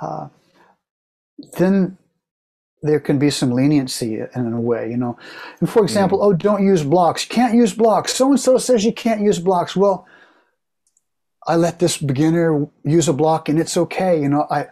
[0.00, 0.28] uh,
[1.58, 1.98] then
[2.82, 5.16] there can be some leniency in a way, you know.
[5.60, 6.24] And for example, mm.
[6.24, 7.24] oh, don't use blocks.
[7.24, 8.12] You can't use blocks.
[8.12, 9.76] So and so says you can't use blocks.
[9.76, 10.06] Well,
[11.46, 14.20] I let this beginner use a block and it's okay.
[14.20, 14.66] You know, I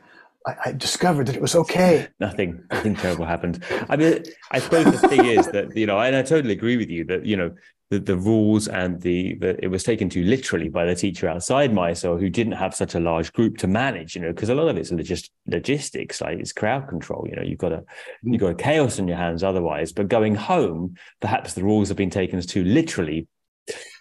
[0.46, 2.08] I, I, discovered that it was okay.
[2.20, 3.62] Nothing, nothing terrible happened.
[3.90, 6.88] I mean, I suppose the thing is that you know, and I totally agree with
[6.88, 7.54] you that you know
[7.90, 11.74] the, the rules and the, the it was taken to literally by the teacher outside
[11.74, 14.14] Mysore who didn't have such a large group to manage.
[14.14, 17.26] You know, because a lot of it's logist, logistics, like it's crowd control.
[17.28, 17.84] You know, you've got a
[18.22, 19.92] you've got a chaos in your hands otherwise.
[19.92, 23.26] But going home, perhaps the rules have been taken as too literally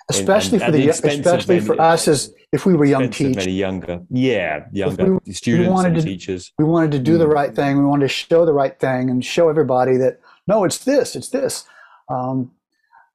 [0.09, 3.51] especially and, for the, the especially for us as if we were young teachers many
[3.51, 7.19] younger yeah younger we, students we and to, teachers we wanted to do mm.
[7.19, 10.63] the right thing we wanted to show the right thing and show everybody that no
[10.63, 11.65] it's this it's this
[12.09, 12.51] um,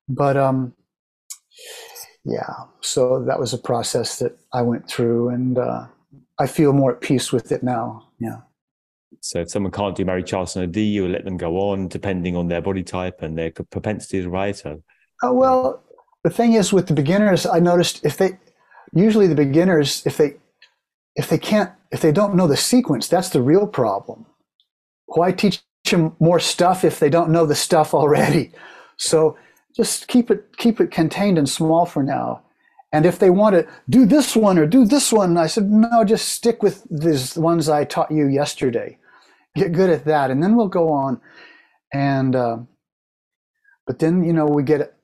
[0.09, 0.73] but um,
[2.25, 5.87] yeah so that was a process that i went through and uh,
[6.38, 8.38] i feel more at peace with it now yeah
[9.21, 12.61] so if someone can't do Marichyasana D, you let them go on depending on their
[12.61, 14.55] body type and their propensities, right?
[14.55, 14.83] So,
[15.25, 15.83] uh, well,
[16.25, 18.38] the thing is with the beginners, I noticed if they
[18.93, 20.37] usually the beginners if they
[21.17, 24.27] if they can't if they don't know the sequence, that's the real problem.
[25.07, 28.53] Why teach them more stuff if they don't know the stuff already?
[28.97, 29.37] So
[29.75, 32.43] just keep it keep it contained and small for now.
[32.93, 36.05] And if they want to do this one or do this one, I said, no,
[36.05, 38.99] just stick with these ones I taught you yesterday.
[39.57, 41.21] Get good at that, and then we'll go on.
[41.93, 42.59] And uh,
[43.87, 44.95] but then you know we get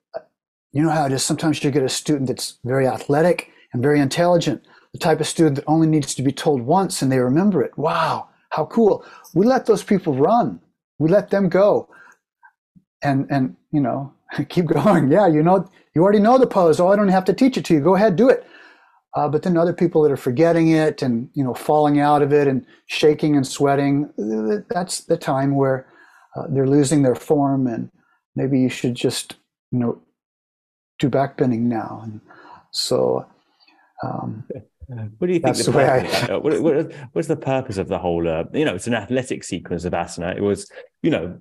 [0.73, 1.25] you know how it is.
[1.25, 5.57] Sometimes you get a student that's very athletic and very intelligent, the type of student
[5.57, 7.77] that only needs to be told once and they remember it.
[7.77, 9.05] Wow, how cool.
[9.35, 10.61] We let those people run.
[10.99, 11.89] We let them go.
[13.03, 14.13] And and you know,
[14.49, 15.11] keep going.
[15.11, 16.81] Yeah, you know, you already know the pose.
[16.81, 17.81] Oh, I don't have to teach it to you.
[17.81, 18.47] Go ahead, do it.
[19.17, 22.33] Uh, but then other people that are forgetting it and you know falling out of
[22.33, 24.09] it and shaking and sweating,
[24.69, 25.87] that's the time where
[26.37, 27.91] uh, they're losing their form and
[28.37, 29.35] maybe you should just
[29.73, 30.01] you know
[31.01, 32.03] do backbending now.
[32.05, 32.21] And
[32.71, 33.27] so,
[34.05, 34.45] um,
[35.19, 35.57] what do you think?
[35.57, 38.29] The, the I, uh, what, what, what's the purpose of the whole?
[38.29, 40.37] Uh, you know, it's an athletic sequence of asana.
[40.37, 40.71] It was,
[41.03, 41.41] you know,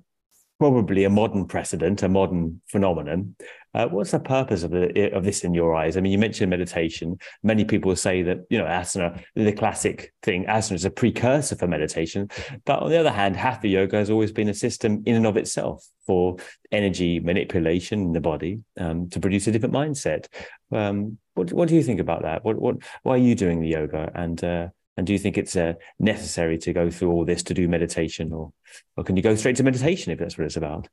[0.60, 3.34] probably a modern precedent, a modern phenomenon.
[3.72, 5.96] Uh, what's the purpose of the of this in your eyes?
[5.96, 7.18] I mean, you mentioned meditation.
[7.42, 11.66] Many people say that you know asana, the classic thing, asana is a precursor for
[11.66, 12.28] meditation.
[12.66, 15.38] But on the other hand, hatha yoga has always been a system in and of
[15.38, 16.36] itself for
[16.70, 20.26] energy manipulation in the body um, to produce a different mindset.
[20.70, 22.44] Um, what what do you think about that?
[22.44, 25.56] What what why are you doing the yoga and uh, and do you think it's
[25.56, 28.52] uh, necessary to go through all this to do meditation, or
[28.96, 30.88] or can you go straight to meditation if that's what it's about?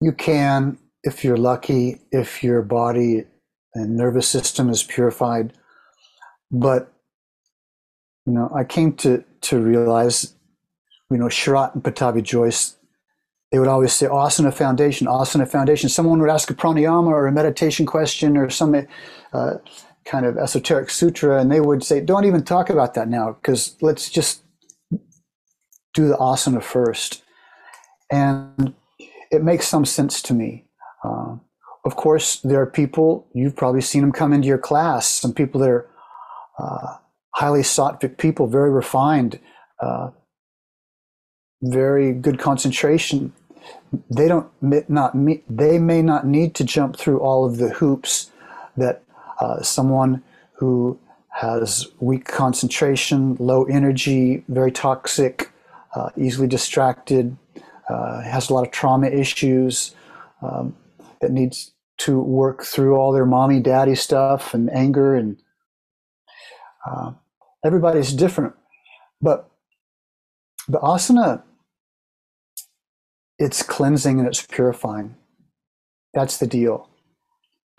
[0.00, 3.24] You can, if you're lucky, if your body
[3.74, 5.52] and nervous system is purified.
[6.50, 6.92] But
[8.26, 10.34] you know, I came to to realize,
[11.10, 12.76] you know, Sharath and Pattabhi Jois,
[13.50, 15.88] they would always say asana foundation, asana foundation.
[15.88, 18.86] Someone would ask a pranayama or a meditation question or some
[19.32, 19.54] uh,
[20.04, 23.76] kind of esoteric sutra, and they would say, "Don't even talk about that now, because
[23.80, 24.42] let's just
[25.94, 27.22] do the asana first.
[28.10, 28.74] And
[29.30, 30.66] it makes some sense to me.
[31.04, 31.36] Uh,
[31.84, 35.08] of course, there are people you've probably seen them come into your class.
[35.08, 35.88] Some people that are
[36.58, 36.96] uh,
[37.34, 39.40] highly sought people, very refined,
[39.80, 40.10] uh,
[41.62, 43.32] very good concentration.
[44.10, 44.48] They don't
[44.88, 45.12] not
[45.48, 48.30] they may not need to jump through all of the hoops
[48.76, 49.02] that
[49.42, 50.22] uh, someone
[50.54, 50.96] who
[51.30, 55.50] has weak concentration, low energy, very toxic,
[55.96, 57.36] uh, easily distracted,
[57.88, 59.96] uh, has a lot of trauma issues,
[60.42, 60.76] um,
[61.20, 65.36] that needs to work through all their mommy daddy stuff and anger and
[66.86, 67.12] uh,
[67.64, 68.54] everybody's different.
[69.20, 69.50] But
[70.68, 71.42] the asana
[73.38, 75.16] it's cleansing and it's purifying.
[76.14, 76.91] That's the deal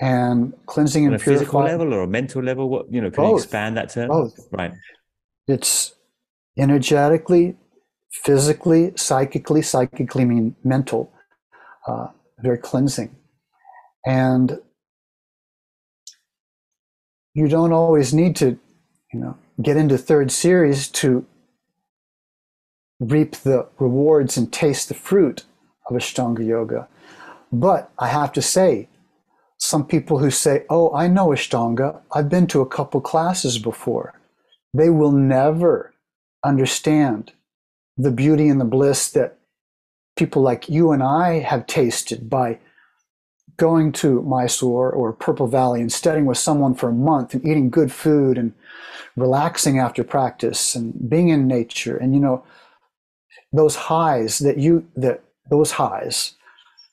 [0.01, 3.29] and cleansing and a physical level or a mental level what you know can both,
[3.29, 4.73] you expand that term both right
[5.47, 5.93] it's
[6.57, 7.55] energetically
[8.13, 11.11] physically, psychically, psychically mean mental,
[11.87, 12.07] uh,
[12.39, 13.15] very cleansing.
[14.05, 14.59] And
[17.33, 18.59] you don't always need to,
[19.11, 21.25] you know, get into third series to
[22.99, 25.43] reap the rewards and taste the fruit
[25.89, 26.87] of Ashtanga Yoga.
[27.51, 28.89] But I have to say,
[29.63, 34.13] some people who say, Oh, I know Ashtanga, I've been to a couple classes before,
[34.73, 35.93] they will never
[36.43, 37.31] understand
[37.95, 39.37] the beauty and the bliss that
[40.17, 42.59] people like you and I have tasted by
[43.55, 47.69] going to Mysore or Purple Valley and studying with someone for a month and eating
[47.69, 48.53] good food and
[49.15, 51.95] relaxing after practice and being in nature.
[51.95, 52.43] And you know
[53.53, 56.33] those highs that you that those highs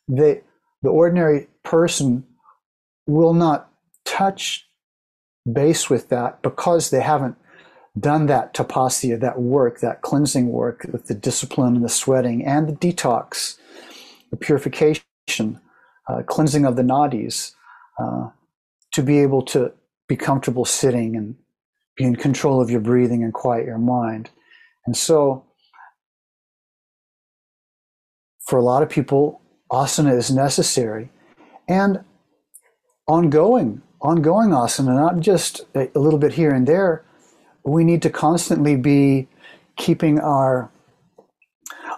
[0.07, 0.43] that
[0.83, 2.25] the ordinary person
[3.11, 3.71] will not
[4.05, 4.67] touch
[5.51, 7.37] base with that because they haven't
[7.99, 12.69] done that tapasya, that work, that cleansing work with the discipline and the sweating and
[12.69, 13.59] the detox,
[14.31, 15.03] the purification,
[16.09, 17.53] uh, cleansing of the nadis,
[17.99, 18.29] uh,
[18.93, 19.73] to be able to
[20.09, 21.37] be comfortable sitting and
[21.97, 24.31] be in control of your breathing and quiet your mind.
[24.87, 25.45] And so,
[28.47, 31.11] for a lot of people, asana is necessary
[31.69, 32.05] and
[33.11, 37.05] ongoing, ongoing asana, not just a, little bit here and there
[37.65, 39.29] we need to constantly be
[39.77, 40.71] keeping our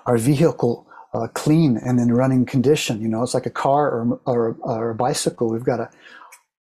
[0.07, 3.01] our vehicle uh, clean and in running condition.
[3.01, 5.51] You know, it's like a car or, or, or a bicycle.
[5.51, 5.91] We've got to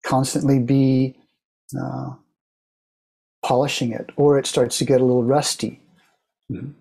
[0.04, 1.16] constantly be
[1.80, 2.10] uh,
[3.42, 5.80] polishing it, or it starts to get a little rusty.
[6.50, 6.72] Mm-hmm.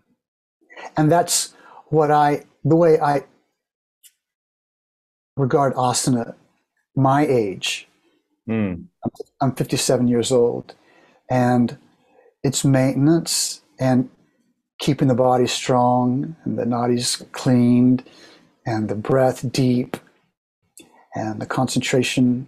[0.97, 1.53] And that's
[1.87, 3.23] what I, the way I
[5.37, 6.35] regard asana,
[6.95, 7.87] my age.
[8.49, 8.85] Mm.
[9.39, 10.75] I'm 57 years old,
[11.29, 11.77] and
[12.43, 14.09] it's maintenance and
[14.79, 18.03] keeping the body strong and the nadis cleaned
[18.65, 19.97] and the breath deep
[21.15, 22.47] and the concentration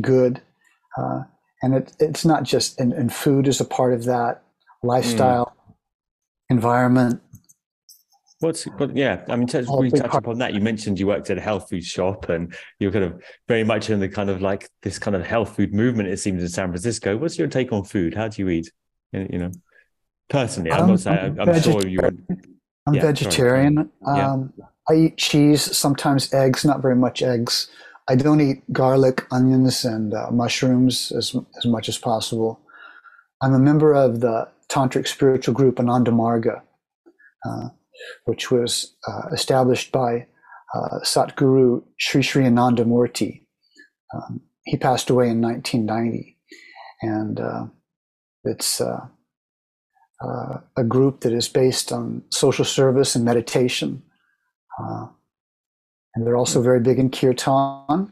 [0.00, 0.40] good.
[0.96, 1.22] Uh,
[1.62, 4.42] and it, it's not just, and, and, food is a part of that
[4.82, 5.74] lifestyle, mm.
[6.50, 7.22] environment.
[8.42, 10.52] What's, but yeah, I mean, touch, we touch upon that.
[10.52, 13.88] You mentioned you worked at a health food shop and you're kind of very much
[13.88, 16.68] in the kind of like this kind of health food movement, it seems, in San
[16.68, 17.16] Francisco.
[17.16, 18.14] What's your take on food?
[18.14, 18.70] How do you eat?
[19.12, 19.50] you know
[20.28, 22.00] personally i'm, not saying i'm, I'm sure you
[22.86, 24.52] i'm yeah, vegetarian um,
[24.88, 27.70] i eat cheese sometimes eggs not very much eggs
[28.08, 32.60] i don't eat garlic onions and uh, mushrooms as, as much as possible
[33.42, 36.62] i'm a member of the tantric spiritual group ananda marga
[37.46, 37.68] uh,
[38.24, 40.26] which was uh, established by
[40.74, 43.42] uh, satguru sri sri ananda murti
[44.14, 46.36] um, he passed away in 1990
[47.02, 47.66] and uh,
[48.44, 49.06] it's uh,
[50.22, 54.02] uh, a group that is based on social service and meditation.
[54.78, 55.06] Uh,
[56.14, 58.10] and they're also very big in kirtan.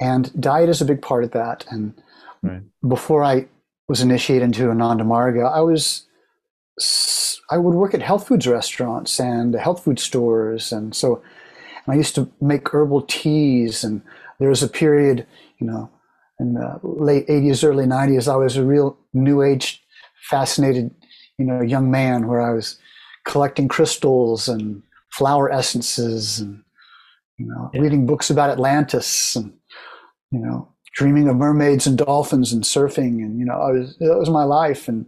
[0.00, 1.64] And diet is a big part of that.
[1.70, 1.94] And
[2.42, 2.60] right.
[2.86, 3.46] before I
[3.88, 6.06] was initiated into Ananda Marga, I was
[7.50, 11.22] I would work at health foods restaurants and health food stores, and so
[11.86, 13.84] and I used to make herbal teas.
[13.84, 14.02] And
[14.38, 15.26] there was a period,
[15.58, 15.90] you know,
[16.38, 19.82] in the late 80s, early 90s, I was a real new age
[20.28, 20.94] fascinated,
[21.38, 22.78] you know, young man where I was
[23.24, 24.82] collecting crystals and
[25.12, 26.62] flower essences and,
[27.38, 27.80] you know, yeah.
[27.80, 29.52] reading books about Atlantis and,
[30.30, 33.22] you know, dreaming of mermaids and dolphins and surfing.
[33.24, 34.88] And, you know, I was, that was my life.
[34.88, 35.06] And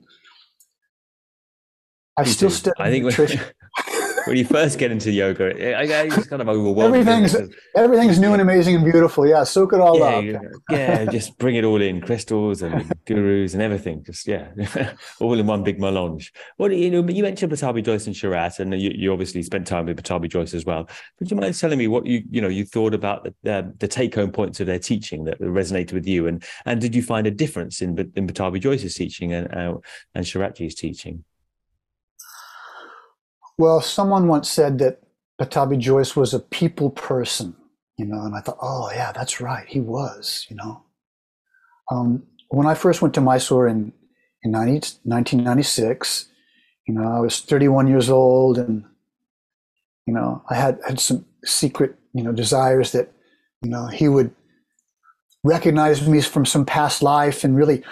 [2.18, 3.40] I Me still study I think nutrition.
[4.26, 7.07] when you first get into yoga, it's kind of overwhelming.
[7.07, 9.24] Everything's everything's new and amazing and beautiful.
[9.24, 10.44] Yeah, soak it all yeah, up.
[10.68, 14.02] yeah, just bring it all in, crystals and gurus and everything.
[14.02, 14.48] Just yeah,
[15.20, 16.33] all in one big melange.
[16.57, 19.87] What you know, you mentioned Pattabhi Jois and Sharath, and you, you obviously spent time
[19.87, 20.88] with Pattabhi Jois as well.
[21.20, 23.87] Would you mind telling me what you you know you thought about the, uh, the
[23.87, 27.28] take home points of their teaching that resonated with you, and and did you find
[27.28, 29.74] a difference in in Pattabhi Jois's teaching and uh,
[30.14, 31.24] and Sharathji's teaching?
[33.59, 35.02] Well, someone once said that
[35.40, 37.56] Pattabhi Jois was a people person,
[37.96, 39.66] you know, and I thought, oh, yeah, that's right.
[39.66, 40.84] He was, you know.
[41.90, 43.92] Um, when I first went to Mysore in,
[44.44, 46.26] in 90, 1996,
[46.86, 48.84] you know, I was 31 years old and,
[50.06, 53.12] you know, I had, had some secret, you know, desires that,
[53.62, 54.32] you know, he would
[55.42, 57.82] recognize me from some past life and really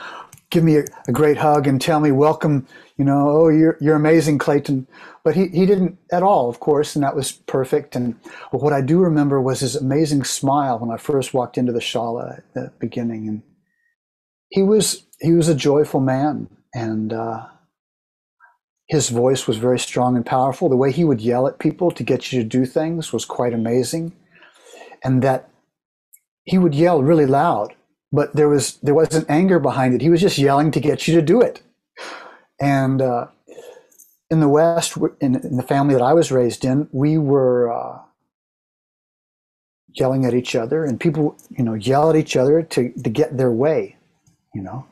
[0.50, 2.66] give me a, a, great hug and tell me welcome
[2.96, 4.86] you know oh you're, you're amazing clayton.
[5.24, 7.96] But he, he didn't at all of course and that was perfect.
[7.96, 8.14] And
[8.50, 12.38] what i do remember was his amazing smile when i first walked into the shala
[12.38, 13.28] at the beginning.
[13.28, 13.42] And
[14.50, 16.48] he was he was a joyful man.
[16.74, 17.46] And uh,
[18.88, 20.68] his voice was very strong and powerful.
[20.68, 23.52] The way he would yell at people to get you to do things was quite
[23.52, 24.12] amazing.
[25.02, 25.48] And that
[26.44, 27.74] he would yell really loud,
[28.16, 30.00] but there was there wasn't anger behind it.
[30.00, 31.62] He was just yelling to get you to do it.
[32.58, 33.26] And uh,
[34.30, 37.98] in the West, in, in, the family that I was raised in, we were uh,
[39.94, 43.36] yelling at each other, and people, you know, yell at each other to to get
[43.36, 43.96] their way,
[44.54, 44.86] you know.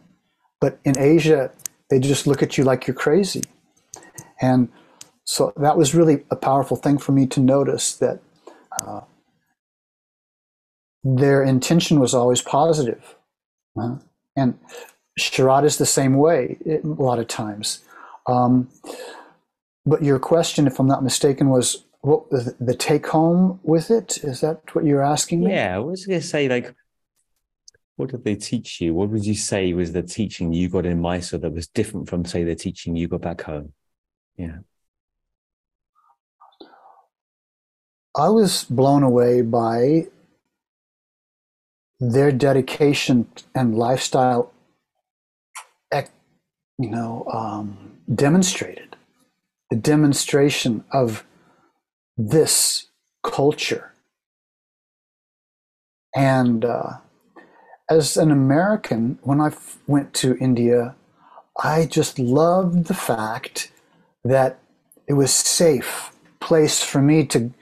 [0.61, 1.51] But in Asia,
[1.91, 3.43] they just look at you like you're crazy
[4.41, 4.69] and
[5.25, 8.21] so that was really a powerful thing for me to notice that
[8.79, 9.01] uh,
[11.05, 13.15] their intention was always positive.
[13.79, 13.97] Uh,
[14.37, 14.59] and
[15.19, 17.85] Sharath is the same way a lot of times.
[18.27, 18.69] Um,
[19.87, 24.19] but your question, if I'm not mistaken, was what the, the take home with it?
[24.25, 25.53] Is that what you're asking me?
[25.53, 26.75] Yeah, I was going to say, like,
[27.97, 28.95] what did they teach you?
[28.95, 32.25] What would you say was the teaching you got in Mysore that was different from,
[32.25, 33.73] say, the teaching you got back home?
[34.37, 34.59] Yeah.
[38.17, 40.07] I was blown away by
[42.01, 44.53] their dedication and lifestyle,
[46.79, 48.97] you know, um, demonstrated
[49.71, 51.25] the demonstration of
[52.17, 52.87] this
[53.23, 53.93] culture.
[56.15, 56.95] And uh,
[57.91, 60.95] as an American, when I f- went to India,
[61.63, 63.71] I just loved the fact
[64.25, 64.59] that
[65.07, 67.53] it was safe place for me to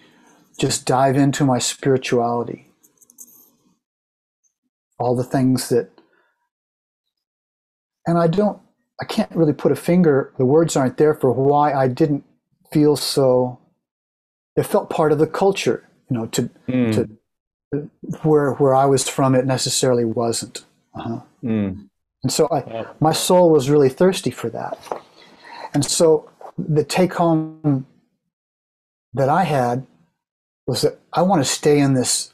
[0.58, 2.71] just dive into my spirituality
[5.02, 5.90] all the things that
[8.06, 8.60] and i don't
[9.00, 12.24] i can't really put a finger the words aren't there for why i didn't
[12.72, 13.58] feel so
[14.56, 16.94] it felt part of the culture you know to mm.
[16.94, 17.90] to
[18.22, 21.20] where where i was from it necessarily wasn't uh-huh.
[21.42, 21.88] mm.
[22.22, 24.78] and so i my soul was really thirsty for that
[25.74, 27.86] and so the take home
[29.14, 29.86] that I had
[30.66, 32.32] was that I want to stay in this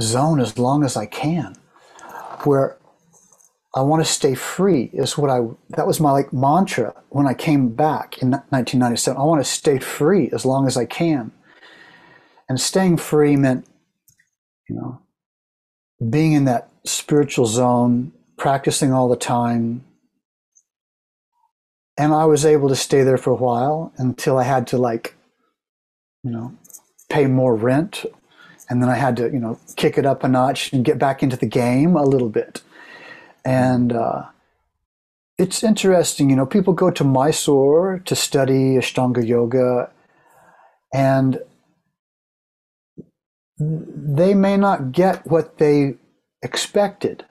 [0.00, 1.56] zone as long as I can,
[2.44, 2.78] where
[3.74, 5.40] I want to stay free is what I
[5.70, 9.20] that was my like mantra when I came back in 1997.
[9.20, 11.32] I want to stay free as long as I can.
[12.48, 13.66] And staying free meant
[14.68, 15.00] you know
[16.10, 19.84] being in that spiritual zone, practicing all the time,
[21.96, 25.14] and I was able to stay there for a while until I had to like,
[26.22, 26.54] you know,
[27.08, 28.04] pay more rent,
[28.68, 31.22] and then I had to you know kick it up a notch and get back
[31.22, 32.62] into the game a little bit,
[33.44, 34.24] and uh,
[35.38, 36.30] it's interesting.
[36.30, 39.90] You know, people go to Mysore to study Ashtanga yoga,
[40.92, 41.40] and
[43.58, 45.96] they may not get what they
[46.42, 47.24] expected.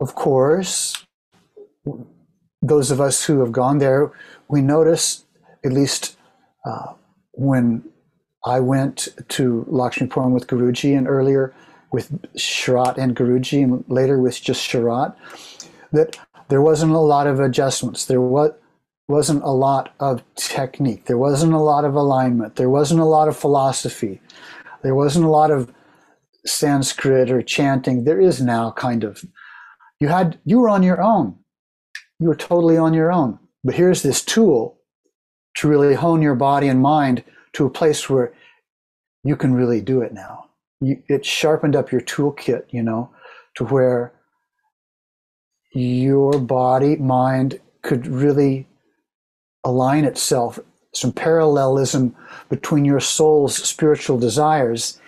[0.00, 1.04] Of course,
[2.60, 4.12] those of us who have gone there,
[4.48, 5.24] we notice,
[5.64, 6.16] at least
[6.64, 6.94] uh,
[7.32, 7.84] when
[8.44, 11.54] I went to Lakshmipuram with Guruji and earlier
[11.92, 15.14] with Sharath and Guruji and later with just Sharath,
[15.92, 16.18] that
[16.48, 18.06] there wasn't a lot of adjustments.
[18.06, 18.52] There was,
[19.08, 21.06] wasn't a lot of technique.
[21.06, 22.56] There wasn't a lot of alignment.
[22.56, 24.20] There wasn't a lot of philosophy.
[24.82, 25.72] There wasn't a lot of
[26.46, 28.04] Sanskrit or chanting.
[28.04, 29.24] There is now kind of.
[30.00, 31.38] You had you were on your own
[32.22, 33.38] you were totally on your own.
[33.64, 34.78] But here's this tool
[35.56, 37.24] to really hone your body and mind
[37.54, 38.32] to a place where
[39.24, 40.46] you can really do it now.
[40.80, 43.10] You, it sharpened up your toolkit, you know,
[43.56, 44.12] to where
[45.74, 48.66] your body, mind could really
[49.64, 50.58] align itself,
[50.94, 52.14] some parallelism
[52.48, 55.00] between your soul's spiritual desires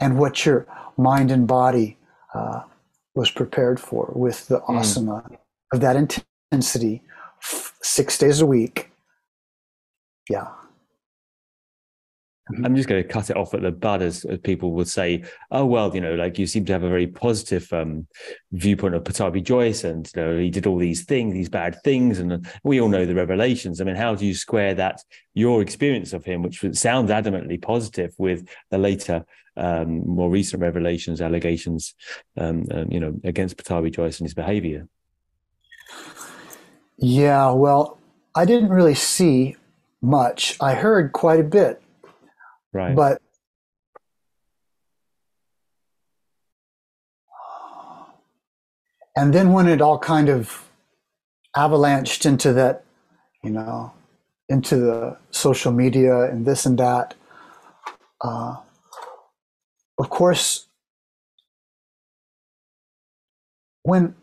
[0.00, 1.96] and what your mind and body
[2.34, 2.62] uh,
[3.14, 4.78] was prepared for with the mm.
[4.78, 5.36] asana
[5.72, 7.02] of that intensity
[7.82, 8.90] six days a week.
[10.28, 10.48] Yeah.
[12.64, 15.24] I'm just going to cut it off at the bud, as, as, people would say.
[15.50, 18.06] Oh well, you know, like you seem to have a very positive um,
[18.52, 22.18] viewpoint of Pattabhi Jois, and you know, he did all these things, these bad things,
[22.18, 23.80] and we all know the revelations.
[23.80, 25.02] I mean, how do you square that
[25.34, 29.24] your experience of him, which sounds adamantly positive, with the later,
[29.56, 31.94] um, more recent revelations, allegations,
[32.36, 34.88] um, uh, you know, against Pattabhi Jois and his behavior?
[36.96, 37.98] Yeah, well,
[38.34, 39.56] I didn't really see
[40.00, 40.56] much.
[40.60, 41.82] I heard quite a bit.
[42.72, 42.94] Right.
[42.94, 43.22] But
[49.16, 50.64] and then when it all kind of
[51.56, 52.84] avalanched into that,
[53.42, 53.92] you know,
[54.48, 57.14] into the social media and this and that,
[58.20, 58.56] uh,
[59.98, 60.66] of course,
[63.82, 64.14] when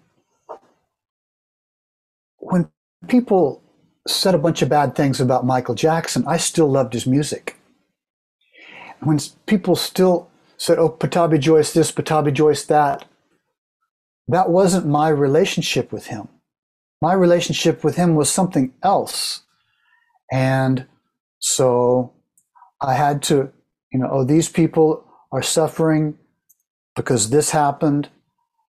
[2.37, 2.69] when
[3.07, 3.61] people
[4.07, 7.57] said a bunch of bad things about Michael Jackson, I still loved his music.
[9.01, 13.05] When people still said, oh, Pattabhi Jois this, Pattabhi Jois that,
[14.27, 16.27] that wasn't my relationship with him.
[17.01, 19.41] My relationship with him was something else.
[20.31, 20.87] And
[21.39, 22.13] so
[22.81, 23.51] I had to,
[23.91, 26.17] you know, oh, these people are suffering
[26.95, 28.09] because this happened.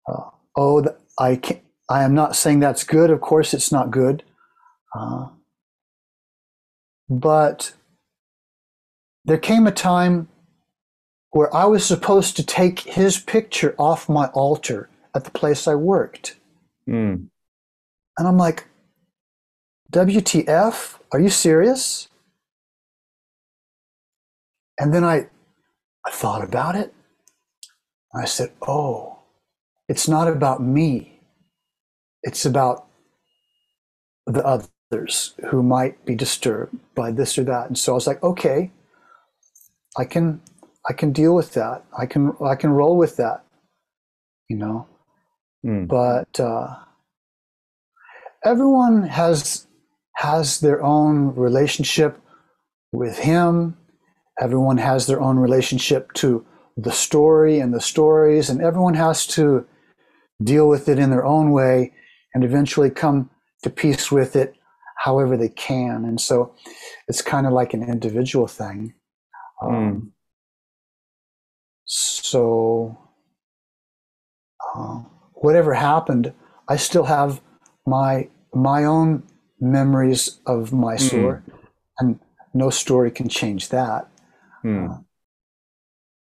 [0.07, 0.85] Uh, oh,
[1.19, 3.09] I can't, I am not saying that's good.
[3.09, 4.23] Of course, it's not good.
[4.97, 5.27] Uh,
[7.09, 7.73] but
[9.25, 10.27] there came a time
[11.31, 15.75] where I was supposed to take his picture off my altar at the place I
[15.75, 16.37] worked.
[16.87, 17.27] Mm.
[18.17, 18.67] And I'm like,
[19.91, 20.99] WTF?
[21.11, 22.07] Are you serious?
[24.79, 25.29] And then I,
[26.05, 26.93] I thought about it.
[28.15, 29.19] I said, oh,
[29.87, 31.19] it's not about me.
[32.21, 32.87] It's about
[34.25, 37.67] the others who might be disturbed by this or that.
[37.67, 38.71] And so I was like, okay,
[39.97, 40.41] I can
[40.89, 41.85] I can deal with that.
[41.97, 43.43] I can I can roll with that.
[44.49, 44.87] You know.
[45.65, 45.87] Mm.
[45.87, 46.75] But uh,
[48.43, 49.67] everyone has
[50.15, 52.19] has their own relationship
[52.91, 53.77] with him.
[54.39, 59.65] Everyone has their own relationship to the story and the stories, and everyone has to
[60.43, 61.93] deal with it in their own way
[62.33, 63.29] and eventually come
[63.61, 64.55] to peace with it
[64.97, 66.05] however they can.
[66.05, 66.55] And so
[67.07, 68.93] it's kind of like an individual thing.
[69.63, 70.11] Um, mm.
[71.85, 72.97] So,
[74.75, 75.03] uh,
[75.33, 76.33] whatever happened,
[76.67, 77.41] I still have
[77.85, 79.23] my my own
[79.59, 81.53] memories of Mysore, mm.
[81.99, 82.19] and
[82.53, 84.07] no story can change that.
[84.63, 84.89] Mm.
[84.89, 84.97] Uh,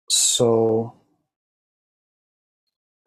[0.09, 0.95] so,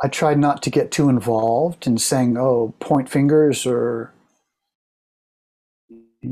[0.03, 4.13] I tried not to get too involved in saying, "Oh, point fingers," or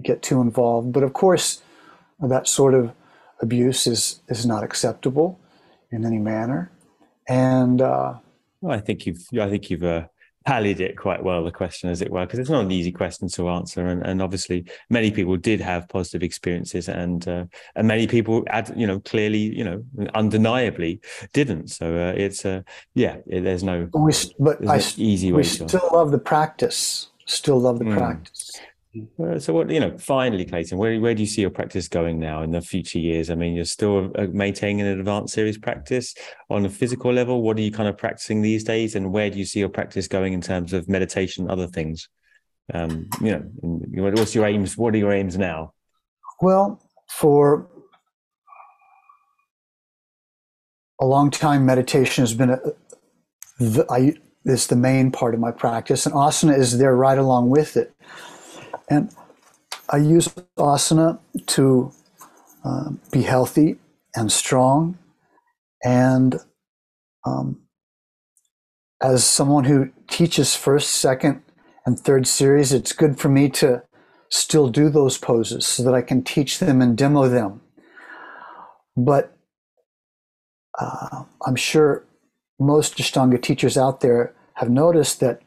[0.01, 0.93] get too involved.
[0.93, 1.61] But of course,
[2.19, 2.93] that sort of
[3.43, 5.39] abuse is is not acceptable
[5.91, 6.71] in any manner.
[7.27, 8.13] And uh,
[8.61, 10.05] well, I think you've I think you've uh,
[10.45, 13.27] pallied it quite well, the question, as it were, because it's not an easy question
[13.29, 13.85] to answer.
[13.85, 18.73] And, and obviously, many people did have positive experiences, and uh, and many people, had,
[18.75, 19.83] you know, clearly, you know,
[20.13, 21.01] undeniably
[21.33, 21.69] didn't.
[21.69, 22.61] So uh, it's uh,
[22.93, 25.37] yeah, there's no, we, but I, easy way.
[25.37, 27.09] We still love the practice.
[27.25, 27.97] Still love the mm.
[27.97, 28.51] practice.
[29.39, 32.43] So what you know finally clayton where, where do you see your practice going now
[32.43, 33.31] in the future years?
[33.31, 36.13] I mean you're still uh, maintaining an advanced series practice
[36.51, 37.41] on a physical level.
[37.41, 40.07] What are you kind of practicing these days and where do you see your practice
[40.07, 42.07] going in terms of meditation other things?
[42.71, 45.73] Um you know what's your aims what are your aims now?
[46.39, 46.79] Well
[47.09, 47.71] for
[51.01, 52.59] a long time meditation has been a,
[53.59, 54.13] the, I,
[54.43, 57.91] the main part of my practice and asana is there right along with it
[58.89, 59.13] and
[59.89, 60.27] I use
[60.57, 61.91] asana to
[62.63, 63.77] uh, be healthy
[64.15, 64.97] and strong.
[65.83, 66.39] And
[67.25, 67.61] um,
[69.01, 71.41] as someone who teaches first, second,
[71.85, 73.83] and third series, it's good for me to
[74.29, 77.61] still do those poses so that I can teach them and demo them.
[78.97, 79.37] But
[80.79, 82.05] uh, I'm sure
[82.59, 85.42] most Ashtanga teachers out there have noticed that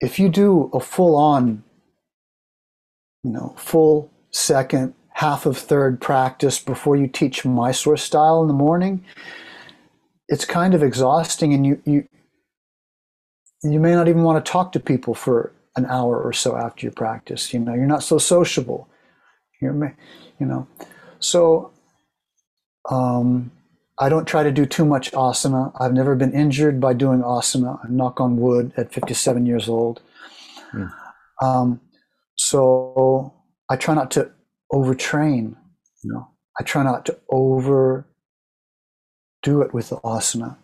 [0.00, 1.64] if you do a full on,
[3.22, 8.54] you know, full second, half of third practice before you teach Mysore style in the
[8.54, 9.04] morning,
[10.28, 12.08] it's kind of exhausting and you, you,
[13.62, 16.84] you may not even want to talk to people for an hour or so after
[16.84, 17.54] your practice.
[17.54, 18.88] You know, you're not so sociable.
[19.60, 19.96] You're,
[20.38, 20.66] you know,
[21.18, 21.72] so
[22.90, 23.50] um,
[23.98, 25.72] I don't try to do too much asana.
[25.80, 27.78] I've never been injured by doing asana.
[27.82, 30.02] I knock on wood at 57 years old.
[30.72, 30.92] Mm.
[31.42, 31.80] Um,
[32.36, 33.32] so
[33.70, 34.30] I try not to
[34.72, 35.56] overtrain.
[36.02, 36.28] You know,
[36.60, 38.06] I try not to over
[39.42, 40.56] do it with the asana.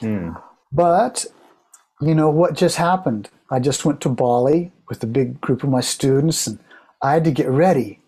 [0.00, 0.40] Mm.
[0.72, 1.26] But
[2.00, 3.28] you know what just happened?
[3.50, 6.58] I just went to Bali with a big group of my students, and
[7.02, 8.00] I had to get ready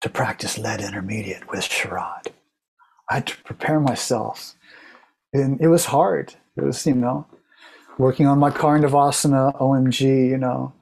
[0.00, 2.26] to practice lead intermediate with Sharath.
[3.14, 4.56] I had to prepare myself.
[5.32, 6.34] And it was hard.
[6.56, 7.28] It was, you know,
[7.96, 10.72] working on my Karandavasana, OMG, you know,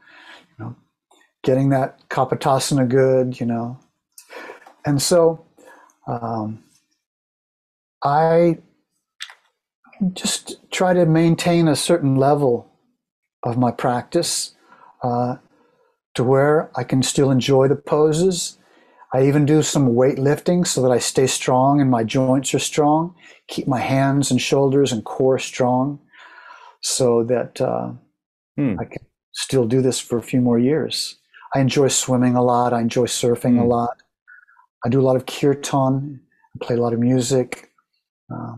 [0.49, 0.77] you know,
[1.43, 3.79] getting that Kapotasana good, you know.
[4.87, 5.45] And so
[6.07, 6.65] um,
[8.03, 8.61] I
[10.15, 12.67] just try to maintain a certain level
[13.43, 14.55] of my practice
[15.03, 15.37] uh,
[16.15, 18.57] to where I can still enjoy the poses
[19.15, 23.15] I even do some weightlifting so that I stay strong and my joints are strong.
[23.49, 26.01] Keep my hands and shoulders and core strong,
[26.81, 27.93] so that uh,
[28.57, 28.77] hmm.
[28.81, 31.19] I can still do this for a few more years.
[31.55, 32.73] I enjoy swimming a lot.
[32.73, 33.63] I enjoy surfing mm.
[33.63, 34.03] a lot.
[34.85, 36.21] I do a lot of kirtan.
[36.55, 37.71] I play a lot of music.
[38.33, 38.57] Uh,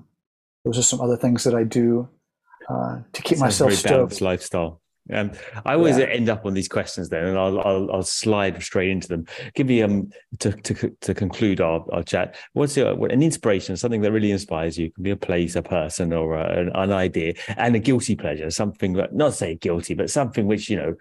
[0.65, 2.09] those are some other things that I do
[2.71, 3.95] uh, to keep myself very stoked.
[3.95, 4.81] Balanced lifestyle.
[5.13, 5.33] Um,
[5.67, 6.07] I always yeah.
[6.07, 9.27] end up on these questions then, and I'll, I'll, I'll slide straight into them.
[9.55, 12.37] Give me um to to, to conclude our, our chat.
[12.55, 14.87] What's your an inspiration, something that really inspires you?
[14.87, 18.17] It can be a place, a person, or a, an, an, idea, and a guilty
[18.17, 20.95] pleasure, something that not say guilty, but something which you know,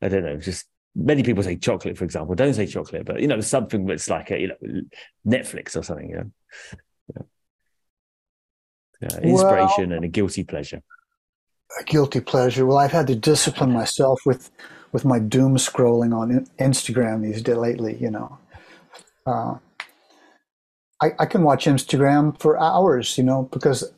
[0.00, 2.36] I don't know, just many people say chocolate, for example.
[2.36, 4.82] Don't say chocolate, but you know, something that's like a you know
[5.26, 6.10] Netflix or something.
[6.10, 6.30] You know,
[7.16, 7.22] yeah.
[9.00, 10.82] Yeah, inspiration well, and a guilty pleasure
[11.80, 12.66] a guilty pleasure.
[12.66, 14.50] Well, I've had to discipline myself with
[14.92, 17.96] with my doom scrolling on Instagram these days lately.
[18.00, 18.38] You know,
[19.26, 19.54] uh,
[21.02, 23.18] I, I can watch Instagram for hours.
[23.18, 23.92] You know, because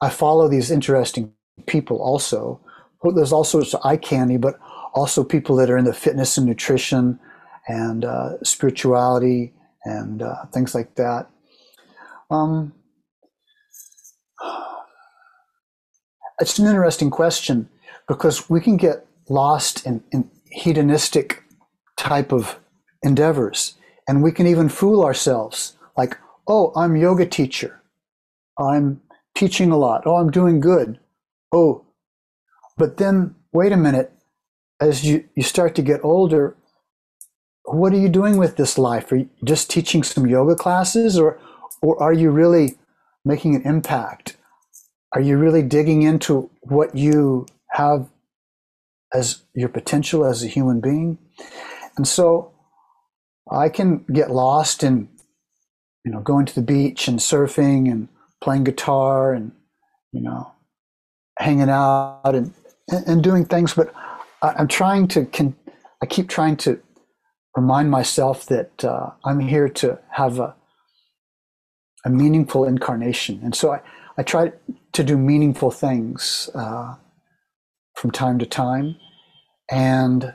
[0.00, 1.32] I follow these interesting
[1.66, 2.00] people.
[2.00, 2.60] Also,
[3.14, 4.58] there's all sorts of eye candy, but
[4.94, 7.18] also people that are in the fitness and nutrition
[7.68, 9.52] and uh, spirituality
[9.84, 11.28] and uh, things like that.
[12.30, 12.72] Um,
[16.40, 17.68] It's an interesting question
[18.08, 21.42] because we can get lost in, in hedonistic
[21.96, 22.58] type of
[23.02, 23.74] endeavors
[24.06, 26.16] and we can even fool ourselves like
[26.46, 27.80] oh i'm yoga teacher.
[28.58, 29.00] I'm
[29.34, 30.02] teaching a lot.
[30.06, 30.98] Oh i'm doing good.
[31.52, 31.84] Oh.
[32.76, 34.12] But then wait a minute
[34.80, 36.56] as you, you start to get older
[37.68, 39.10] what are you doing with this life?
[39.10, 41.38] Are you just teaching some yoga classes or
[41.82, 42.76] or are you really
[43.24, 44.36] making an impact
[45.16, 48.06] are you really digging into what you have
[49.14, 51.16] as your potential as a human being?
[51.96, 52.52] And so
[53.50, 55.08] I can get lost in,
[56.04, 58.08] you know, going to the beach and surfing and
[58.42, 59.52] playing guitar and,
[60.12, 60.52] you know,
[61.38, 62.52] hanging out and,
[63.06, 63.72] and doing things.
[63.72, 63.94] But
[64.42, 65.56] I'm trying to, can,
[66.02, 66.78] I keep trying to
[67.56, 70.54] remind myself that uh, I'm here to have a,
[72.04, 73.40] a meaningful incarnation.
[73.42, 73.80] And so I,
[74.18, 74.52] I try
[74.92, 76.96] to do meaningful things uh,
[77.94, 78.96] from time to time.
[79.70, 80.34] And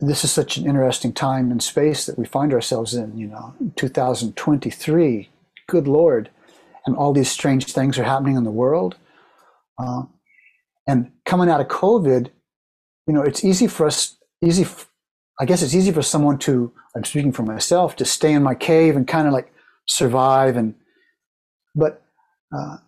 [0.00, 3.54] this is such an interesting time and space that we find ourselves in, you know,
[3.76, 5.28] 2023.
[5.68, 6.30] Good Lord.
[6.86, 8.96] And all these strange things are happening in the world.
[9.78, 10.04] Uh,
[10.88, 12.30] and coming out of COVID,
[13.06, 14.66] you know, it's easy for us, easy,
[15.38, 18.54] I guess it's easy for someone to, I'm speaking for myself, to stay in my
[18.54, 19.52] cave and kind of like
[19.86, 20.74] survive and
[21.74, 22.02] but
[22.54, 22.78] uh,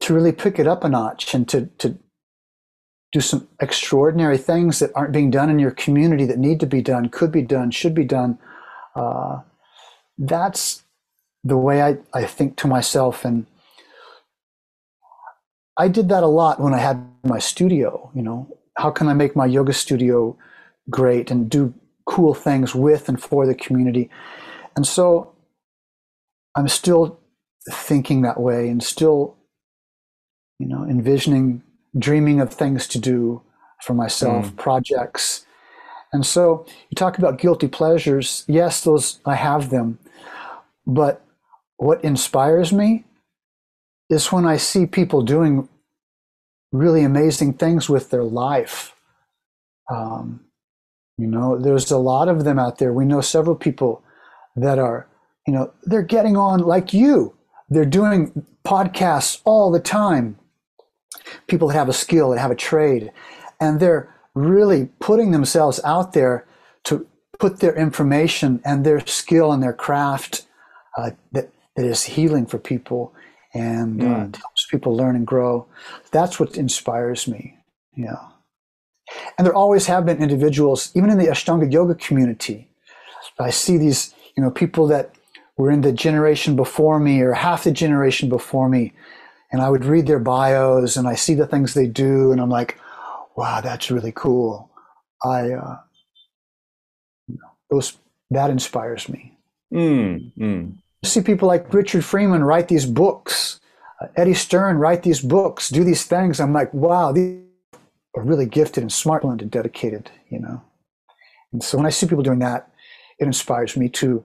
[0.00, 1.98] to really pick it up a notch and to, to
[3.12, 6.80] do some extraordinary things that aren't being done in your community that need to be
[6.80, 8.38] done, could be done, should be done.
[8.96, 9.40] Uh,
[10.18, 10.82] that's
[11.44, 13.24] the way I, I think to myself.
[13.24, 13.46] And
[15.76, 18.10] I did that a lot when I had my studio.
[18.14, 20.36] You know, how can I make my yoga studio
[20.88, 21.74] great and do
[22.06, 24.10] cool things with and for the community?
[24.74, 25.34] And so
[26.56, 27.20] I'm still
[27.70, 29.36] thinking that way and still,
[30.58, 31.62] you know, envisioning,
[31.98, 33.42] dreaming of things to do
[33.82, 34.56] for myself, mm.
[34.56, 35.44] projects.
[36.12, 38.44] And so you talk about guilty pleasures.
[38.46, 39.98] Yes, those I have them.
[40.86, 41.24] But
[41.76, 43.04] what inspires me
[44.10, 45.68] is when I see people doing
[46.70, 48.94] really amazing things with their life.
[49.92, 50.40] Um,
[51.18, 52.92] you know, there's a lot of them out there.
[52.92, 54.02] We know several people
[54.56, 55.06] that are,
[55.46, 57.34] you know, they're getting on like you.
[57.72, 60.38] They're doing podcasts all the time.
[61.46, 63.12] People that have a skill, that have a trade,
[63.60, 66.46] and they're really putting themselves out there
[66.84, 67.06] to
[67.38, 70.46] put their information and their skill and their craft
[70.96, 73.14] uh, that, that is healing for people
[73.54, 74.04] and mm.
[74.04, 75.66] uh, helps people learn and grow.
[76.10, 77.56] That's what inspires me.
[77.96, 78.28] Yeah.
[79.36, 82.68] And there always have been individuals, even in the Ashtanga yoga community.
[83.38, 85.14] I see these, you know, people that
[85.56, 88.92] were in the generation before me or half the generation before me.
[89.50, 92.48] And I would read their bios and I see the things they do, and I'm
[92.48, 92.78] like,
[93.36, 94.70] wow, that's really cool.
[95.22, 95.76] I, uh,
[97.28, 97.98] you know, those,
[98.30, 99.38] that inspires me.
[99.72, 100.76] Mm, mm.
[101.04, 103.60] See people like Richard Freeman write these books,
[104.00, 106.40] uh, Eddie Stern write these books, do these things.
[106.40, 107.40] I'm like, wow, these
[108.16, 110.62] are really gifted and smart and dedicated, you know.
[111.52, 112.71] And so when I see people doing that,
[113.22, 114.24] it inspires me to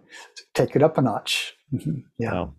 [0.54, 1.56] take it up a notch.
[1.74, 2.00] Mm-hmm.
[2.18, 2.34] Yeah.
[2.34, 2.54] Wow.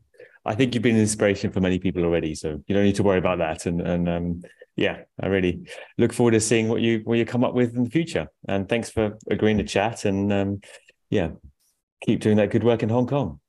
[0.46, 3.02] I think you've been an inspiration for many people already, so you don't need to
[3.02, 3.66] worry about that.
[3.66, 4.42] And and um,
[4.76, 5.68] yeah, I really
[5.98, 8.28] look forward to seeing what you what you come up with in the future.
[8.48, 10.04] And thanks for agreeing to chat.
[10.04, 10.60] And um,
[11.10, 11.30] yeah,
[12.00, 13.40] keep doing that good work in Hong Kong.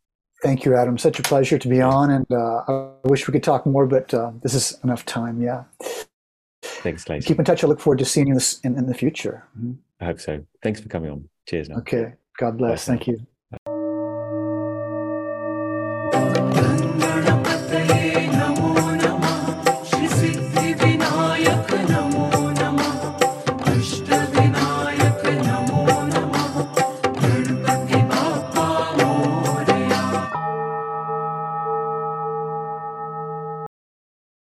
[0.41, 0.97] Thank you, Adam.
[0.97, 4.13] Such a pleasure to be on, and uh, I wish we could talk more, but
[4.13, 5.41] uh, this is enough time.
[5.41, 5.65] Yeah.
[6.61, 7.27] Thanks, Clayton.
[7.27, 7.63] Keep in touch.
[7.63, 9.45] I look forward to seeing you in, in, in the future.
[9.99, 10.45] I hope so.
[10.63, 11.29] Thanks for coming on.
[11.45, 11.69] Cheers.
[11.69, 11.77] Now.
[11.77, 12.13] Okay.
[12.39, 12.85] God bless.
[12.85, 13.27] Thank you.